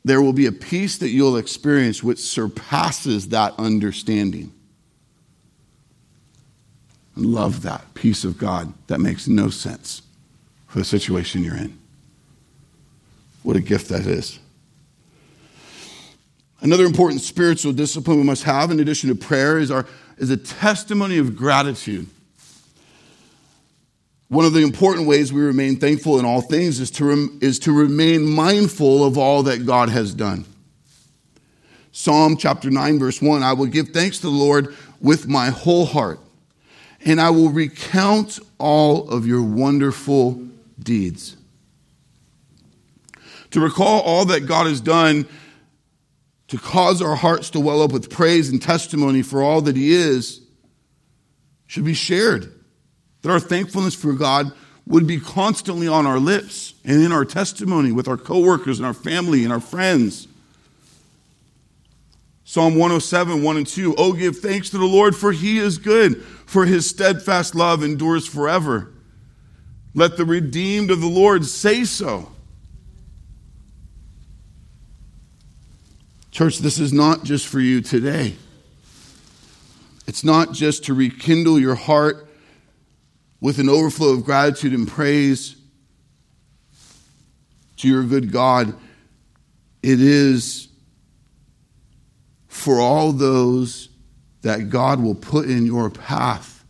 [0.05, 4.53] there will be a peace that you'll experience which surpasses that understanding.
[7.15, 10.03] And love that peace of God that makes no sense
[10.67, 11.75] for the situation you're in.
[13.41, 14.37] What a gift that is.
[16.61, 19.87] Another important spiritual discipline we must have, in addition to prayer, is, our,
[20.19, 22.05] is a testimony of gratitude.
[24.27, 27.59] One of the important ways we remain thankful in all things is to, rem, is
[27.59, 30.45] to remain mindful of all that God has done.
[31.91, 35.85] Psalm chapter 9, verse 1 I will give thanks to the Lord with my whole
[35.85, 36.19] heart
[37.05, 40.43] and I will recount all of your wonderful
[40.79, 41.37] deeds.
[43.51, 45.27] To recall all that God has done
[46.47, 49.93] to cause our hearts to well up with praise and testimony for all that He
[49.93, 50.41] is
[51.67, 52.51] should be shared.
[53.25, 54.51] That our thankfulness for God
[54.85, 58.93] would be constantly on our lips and in our testimony with our coworkers and our
[58.93, 60.27] family and our friends.
[62.43, 63.95] Psalm 107, 1 and 2.
[63.97, 68.27] Oh, give thanks to the Lord, for he is good, for his steadfast love endures
[68.27, 68.91] forever.
[69.95, 72.31] Let the redeemed of the Lord say so.
[76.29, 78.35] Church, this is not just for you today.
[80.05, 82.21] It's not just to rekindle your heart
[83.39, 85.55] with an overflow of gratitude and praise
[87.77, 88.73] to your good God.
[89.83, 90.69] It is
[92.47, 93.89] for all those
[94.41, 96.63] that God will put in your path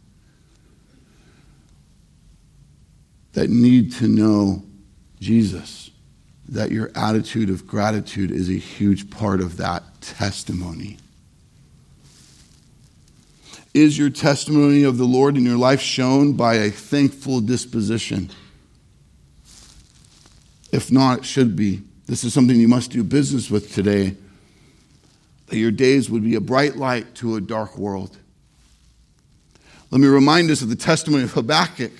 [3.33, 4.63] that need to know
[5.19, 5.91] Jesus.
[6.47, 10.97] That your attitude of gratitude is a huge part of that testimony.
[13.75, 18.31] Is your testimony of the Lord in your life shown by a thankful disposition?
[20.71, 21.81] If not, it should be.
[22.05, 24.15] This is something you must do business with today
[25.47, 28.17] that your days would be a bright light to a dark world.
[29.91, 31.91] Let me remind us of the testimony of Habakkuk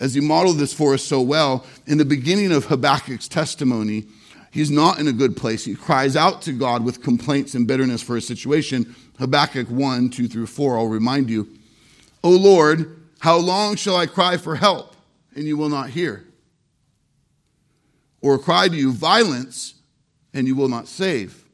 [0.00, 1.64] as he modeled this for us so well.
[1.86, 4.08] In the beginning of Habakkuk's testimony,
[4.54, 5.64] he's not in a good place.
[5.64, 8.94] He cries out to God with complaints and bitterness for his situation.
[9.18, 11.48] Habakkuk 1, 2 through 4, I'll remind you.
[12.22, 14.94] O Lord, how long shall I cry for help
[15.34, 16.24] and you will not hear?
[18.22, 19.74] Or cry to you violence
[20.32, 21.44] and you will not save?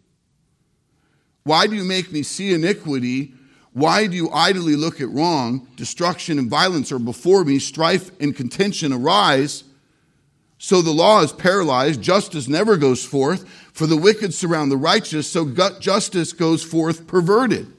[1.42, 3.32] Why do you make me see iniquity?
[3.72, 5.66] Why do you idly look at wrong?
[5.76, 9.64] Destruction and violence are before me, strife and contention arise.
[10.62, 15.26] So the law is paralyzed, justice never goes forth, for the wicked surround the righteous,
[15.26, 15.46] so
[15.80, 17.72] justice goes forth perverted.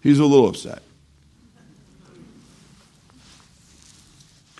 [0.00, 0.80] He's a little upset.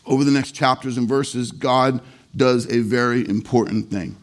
[0.05, 2.03] Over the next chapters and verses, God
[2.37, 4.15] does a very important thing.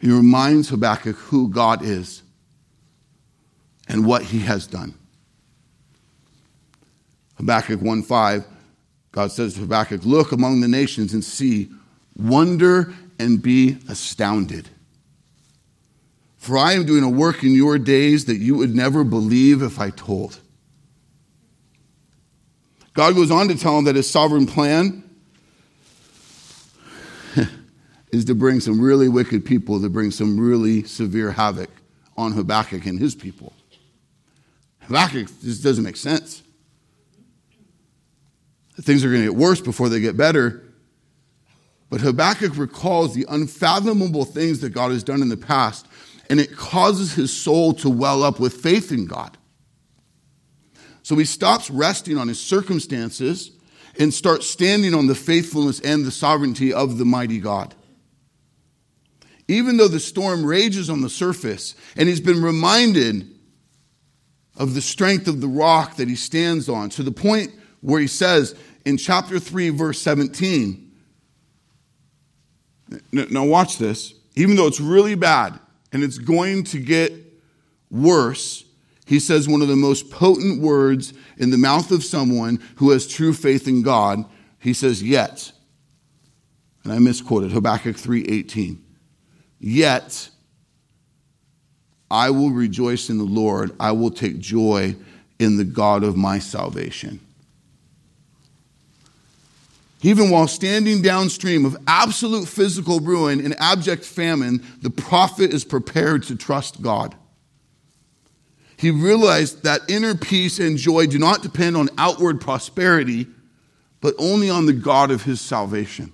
[0.00, 2.22] He reminds Habakkuk who God is
[3.86, 4.94] and what he has done.
[7.36, 8.46] Habakkuk 1:5,
[9.12, 11.70] God says to Habakkuk, Look among the nations and see,
[12.16, 14.68] wonder and be astounded.
[16.38, 19.78] For I am doing a work in your days that you would never believe if
[19.78, 20.40] I told.
[22.94, 25.08] God goes on to tell him that his sovereign plan
[28.12, 31.70] is to bring some really wicked people to bring some really severe havoc
[32.16, 33.52] on Habakkuk and his people.
[34.80, 36.41] Habakkuk just doesn't make sense.
[38.82, 40.62] Things are going to get worse before they get better.
[41.88, 45.86] But Habakkuk recalls the unfathomable things that God has done in the past,
[46.30, 49.36] and it causes his soul to well up with faith in God.
[51.02, 53.50] So he stops resting on his circumstances
[53.98, 57.74] and starts standing on the faithfulness and the sovereignty of the mighty God.
[59.48, 63.28] even though the storm rages on the surface, and he's been reminded
[64.56, 67.52] of the strength of the rock that he stands on, to the point
[67.82, 68.54] where he says
[68.86, 70.90] in chapter 3, verse 17,
[73.12, 75.58] now watch this, even though it's really bad
[75.92, 77.12] and it's going to get
[77.90, 78.64] worse,
[79.06, 83.06] he says one of the most potent words in the mouth of someone who has
[83.06, 84.24] true faith in God.
[84.58, 85.52] He says, Yet.
[86.84, 88.78] And I misquoted Habakkuk 3:18.
[89.60, 90.30] Yet
[92.10, 93.72] I will rejoice in the Lord.
[93.78, 94.96] I will take joy
[95.38, 97.20] in the God of my salvation.
[100.02, 106.24] Even while standing downstream of absolute physical ruin and abject famine, the prophet is prepared
[106.24, 107.14] to trust God.
[108.76, 113.28] He realized that inner peace and joy do not depend on outward prosperity,
[114.00, 116.12] but only on the God of his salvation.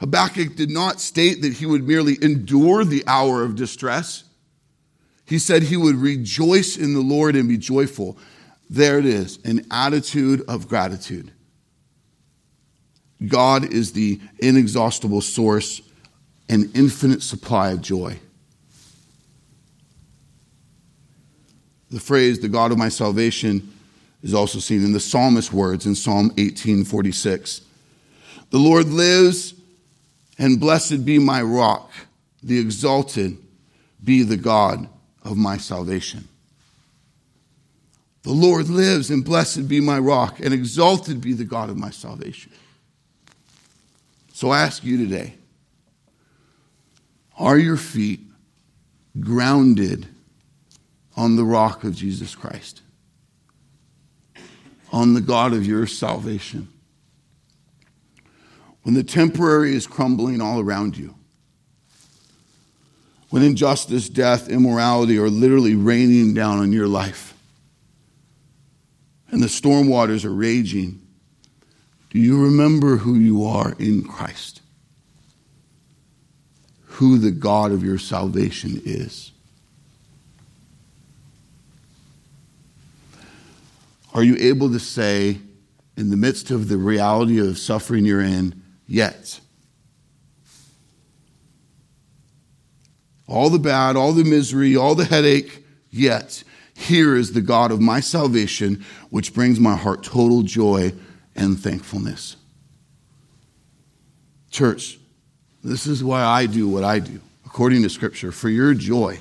[0.00, 4.24] Habakkuk did not state that he would merely endure the hour of distress.
[5.26, 8.18] He said he would rejoice in the Lord and be joyful.
[8.68, 11.30] There it is, an attitude of gratitude.
[13.26, 15.82] God is the inexhaustible source
[16.48, 18.18] and infinite supply of joy.
[21.90, 23.72] The phrase, the God of my salvation,
[24.22, 27.62] is also seen in the psalmist's words in Psalm 1846.
[28.50, 29.54] The Lord lives,
[30.38, 31.90] and blessed be my rock,
[32.42, 33.38] the exalted
[34.02, 34.88] be the God
[35.24, 36.26] of my salvation.
[38.22, 41.90] The Lord lives, and blessed be my rock, and exalted be the God of my
[41.90, 42.52] salvation.
[44.40, 45.34] So I ask you today
[47.36, 48.20] are your feet
[49.20, 50.08] grounded
[51.14, 52.80] on the rock of Jesus Christ?
[54.92, 56.68] On the God of your salvation?
[58.82, 61.16] When the temporary is crumbling all around you,
[63.28, 67.34] when injustice, death, immorality are literally raining down on your life,
[69.30, 71.06] and the storm waters are raging,
[72.10, 74.60] do you remember who you are in Christ?
[76.84, 79.30] Who the God of your salvation is?
[84.12, 85.38] Are you able to say,
[85.96, 89.38] in the midst of the reality of suffering you're in, yet?
[93.28, 96.42] All the bad, all the misery, all the headache, yet
[96.74, 100.92] here is the God of my salvation, which brings my heart total joy
[101.34, 102.36] and thankfulness.
[104.50, 104.98] Church,
[105.62, 109.18] this is why I do what I do, according to Scripture, for your joy.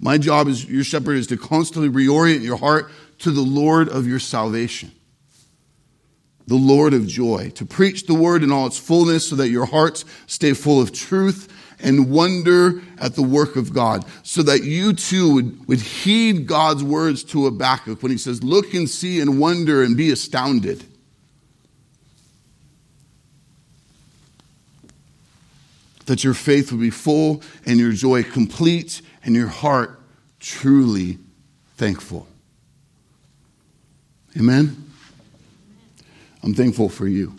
[0.00, 4.06] My job as your shepherd is to constantly reorient your heart to the Lord of
[4.06, 4.92] your salvation,
[6.46, 9.66] the Lord of joy, to preach the word in all its fullness so that your
[9.66, 14.92] hearts stay full of truth and wonder at the work of God, so that you
[14.92, 19.40] too would, would heed God's words to Habakkuk when he says, Look and see and
[19.40, 20.84] wonder and be astounded.
[26.06, 30.00] That your faith would be full and your joy complete and your heart
[30.40, 31.18] truly
[31.76, 32.26] thankful.
[34.36, 34.84] Amen?
[36.42, 37.34] I'm thankful for you.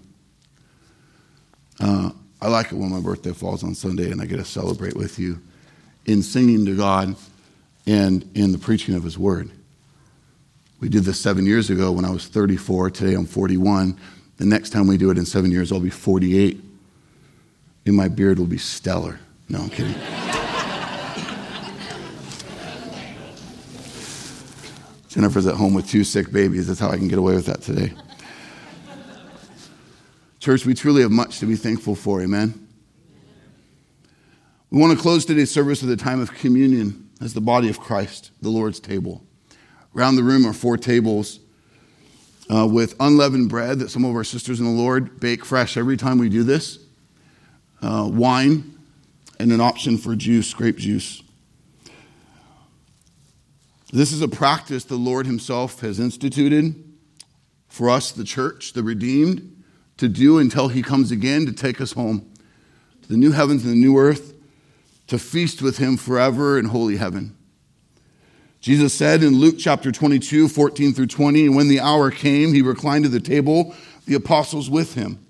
[1.79, 2.11] Uh,
[2.41, 5.19] I like it when my birthday falls on Sunday and I get to celebrate with
[5.19, 5.39] you
[6.05, 7.15] in singing to God
[7.85, 9.51] and in the preaching of His Word.
[10.79, 12.91] We did this seven years ago when I was 34.
[12.91, 13.99] Today I'm 41.
[14.37, 16.63] The next time we do it in seven years, I'll be 48.
[17.85, 19.19] And my beard will be stellar.
[19.49, 19.93] No, I'm kidding.
[25.09, 26.67] Jennifer's at home with two sick babies.
[26.67, 27.93] That's how I can get away with that today.
[30.39, 32.21] Church, we truly have much to be thankful for.
[32.21, 32.67] Amen.
[34.69, 37.77] We want to close today's service with a time of communion as the body of
[37.77, 39.21] Christ, the Lord's table.
[39.93, 41.41] Around the room are four tables
[42.49, 45.97] uh, with unleavened bread that some of our sisters in the Lord bake fresh every
[45.97, 46.79] time we do this,
[47.81, 48.77] uh, wine,
[49.39, 51.21] and an option for juice, grape juice.
[53.91, 56.81] This is a practice the Lord Himself has instituted
[57.67, 59.58] for us, the church, the redeemed
[59.99, 62.29] to do until he comes again to take us home
[63.01, 64.33] to the new heavens and the new earth
[65.07, 67.35] to feast with him forever in holy heaven.
[68.61, 72.61] Jesus said in Luke chapter 22, 14 through 20, and when the hour came, he
[72.61, 73.75] reclined at the table,
[74.05, 75.25] the apostles with him.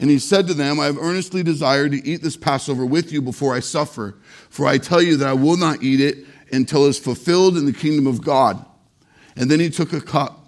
[0.00, 3.20] And he said to them, I have earnestly desired to eat this Passover with you
[3.20, 4.16] before I suffer,
[4.48, 7.66] for I tell you that I will not eat it until it is fulfilled in
[7.66, 8.64] the kingdom of God.
[9.36, 10.47] And then he took a cup.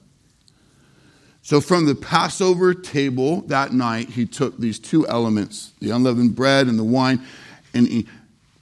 [1.51, 6.67] So, from the Passover table that night, he took these two elements, the unleavened bread
[6.67, 7.21] and the wine,
[7.73, 8.07] and he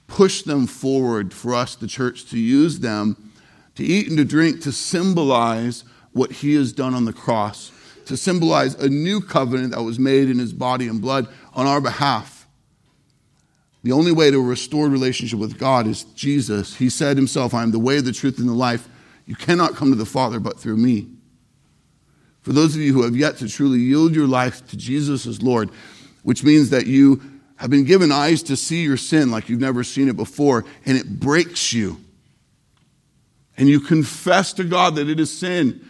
[0.08, 3.30] pushed them forward for us, the church, to use them
[3.76, 5.84] to eat and to drink to symbolize
[6.14, 7.70] what he has done on the cross,
[8.06, 11.80] to symbolize a new covenant that was made in his body and blood on our
[11.80, 12.48] behalf.
[13.84, 16.74] The only way to a restored relationship with God is Jesus.
[16.74, 18.88] He said himself, I am the way, the truth, and the life.
[19.26, 21.06] You cannot come to the Father but through me.
[22.42, 25.42] For those of you who have yet to truly yield your life to Jesus as
[25.42, 25.70] Lord,
[26.22, 27.20] which means that you
[27.56, 30.96] have been given eyes to see your sin like you've never seen it before, and
[30.96, 32.00] it breaks you.
[33.58, 35.86] And you confess to God that it is sin,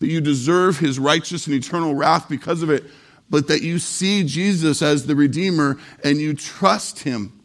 [0.00, 2.82] that you deserve his righteous and eternal wrath because of it,
[3.30, 7.40] but that you see Jesus as the Redeemer and you trust him.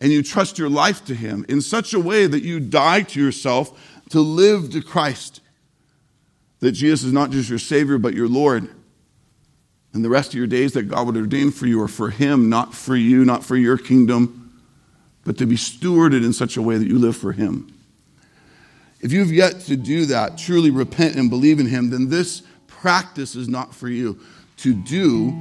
[0.00, 3.20] And you trust your life to him in such a way that you die to
[3.20, 5.40] yourself to live to Christ.
[6.64, 8.70] That Jesus is not just your Savior, but your Lord.
[9.92, 12.48] And the rest of your days that God would ordain for you are for Him,
[12.48, 14.62] not for you, not for your kingdom,
[15.26, 17.70] but to be stewarded in such a way that you live for Him.
[19.02, 23.36] If you've yet to do that, truly repent and believe in Him, then this practice
[23.36, 24.18] is not for you
[24.56, 25.34] to do,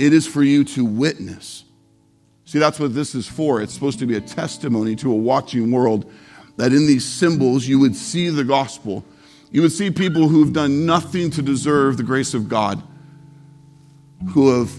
[0.00, 1.62] it is for you to witness.
[2.44, 3.62] See, that's what this is for.
[3.62, 6.10] It's supposed to be a testimony to a watching world
[6.56, 9.04] that in these symbols you would see the gospel.
[9.50, 12.82] You would see people who've done nothing to deserve the grace of God
[14.28, 14.70] who have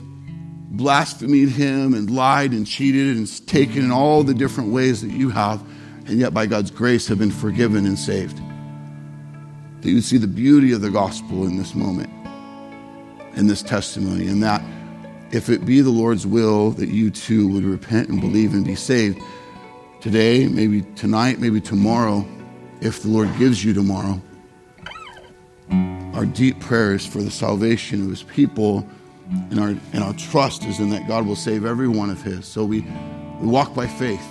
[0.72, 5.30] blasphemed him and lied and cheated and taken in all the different ways that you
[5.30, 5.62] have,
[6.06, 8.42] and yet by God's grace have been forgiven and saved.
[9.82, 12.10] That you see the beauty of the gospel in this moment,
[13.36, 14.64] in this testimony, and that
[15.32, 18.76] if it be the Lord's will that you too would repent and believe and be
[18.76, 19.20] saved
[20.00, 22.26] today, maybe tonight, maybe tomorrow,
[22.80, 24.22] if the Lord gives you tomorrow.
[26.22, 28.88] Our deep prayers for the salvation of his people
[29.50, 32.46] and our, and our trust is in that God will save every one of His.
[32.46, 32.82] So we,
[33.40, 34.24] we walk by faith.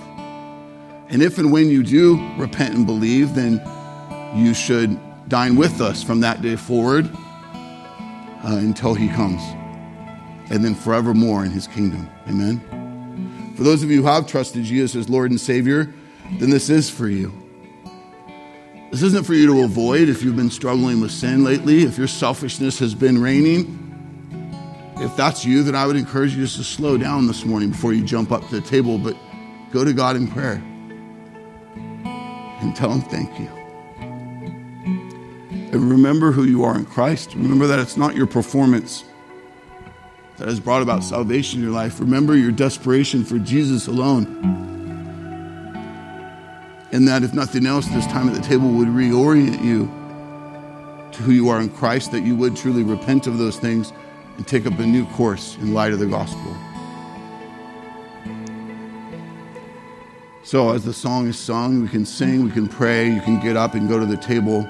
[1.09, 3.61] And if and when you do repent and believe, then
[4.37, 9.43] you should dine with us from that day forward uh, until He comes.
[10.49, 12.09] And then forevermore in His kingdom.
[12.29, 13.55] Amen.
[13.57, 15.93] For those of you who have trusted Jesus as Lord and Savior,
[16.39, 17.40] then this is for you.
[18.91, 22.09] This isn't for you to avoid if you've been struggling with sin lately, if your
[22.09, 23.81] selfishness has been reigning
[25.01, 27.95] if that's you, then I would encourage you just to slow down this morning before
[27.95, 29.17] you jump up to the table, but
[29.71, 30.63] go to God in prayer
[32.61, 33.49] and tell Him thank you.
[35.73, 37.35] And remember who you are in Christ.
[37.35, 39.05] Remember that it's not your performance
[40.37, 41.99] that has brought about salvation in your life.
[41.99, 44.70] Remember your desperation for Jesus alone.
[46.93, 49.87] And that, if nothing else, this time at the table would reorient you
[51.13, 53.93] to who you are in Christ, that you would truly repent of those things
[54.37, 56.57] and take up a new course in light of the gospel.
[60.43, 63.57] So, as the song is sung, we can sing, we can pray, you can get
[63.57, 64.69] up and go to the table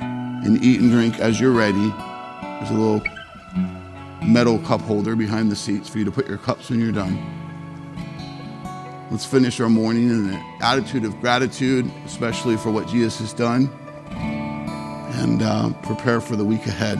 [0.00, 1.90] and eat and drink as you're ready.
[2.40, 3.02] There's a little
[4.26, 7.41] metal cup holder behind the seats for you to put your cups when you're done.
[9.12, 13.68] Let's finish our morning in an attitude of gratitude, especially for what Jesus has done,
[14.10, 16.96] and uh, prepare for the week ahead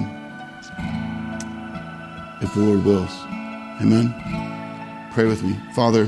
[2.43, 3.11] if the Lord wills.
[3.81, 4.13] Amen.
[5.15, 5.59] Pray with me.
[5.75, 6.05] Father,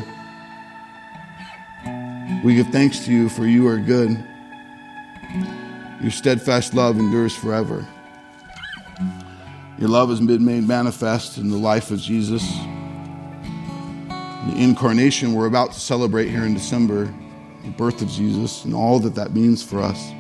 [2.45, 4.23] we give thanks to you for you are good.
[6.03, 7.89] Your steadfast love endures forever.
[9.79, 12.43] Your love has been made manifest in the life of Jesus.
[14.47, 17.13] The incarnation we're about to celebrate here in December,
[17.65, 20.11] the birth of Jesus, and all that that means for us.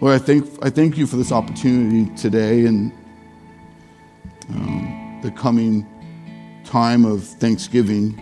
[0.00, 2.92] Lord, I thank, I thank you for this opportunity today and
[4.50, 5.86] um, the coming
[6.64, 8.16] time of Thanksgiving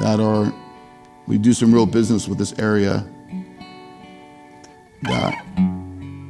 [0.00, 0.52] that are
[1.26, 3.06] we do some real business with this area
[5.02, 5.34] that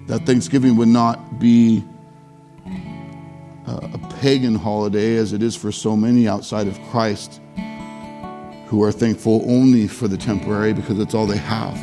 [0.06, 1.82] that Thanksgiving would not be
[3.66, 7.40] a pagan holiday as it is for so many outside of Christ
[8.66, 11.74] who are thankful only for the temporary because it's all they have.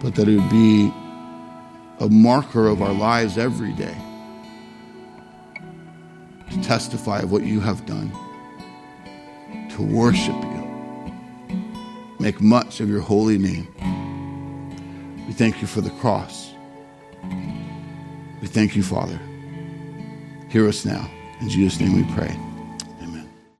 [0.00, 0.92] But that it would be
[2.00, 3.96] a marker of our lives every day.
[6.50, 8.10] to testify of what you have done,
[9.70, 11.14] to worship you,
[12.18, 13.66] make much of your holy name.
[15.26, 16.45] We thank you for the cross.
[18.40, 19.18] We thank you, Father.
[20.48, 21.10] Hear us now.
[21.40, 22.36] In Jesus' name we pray.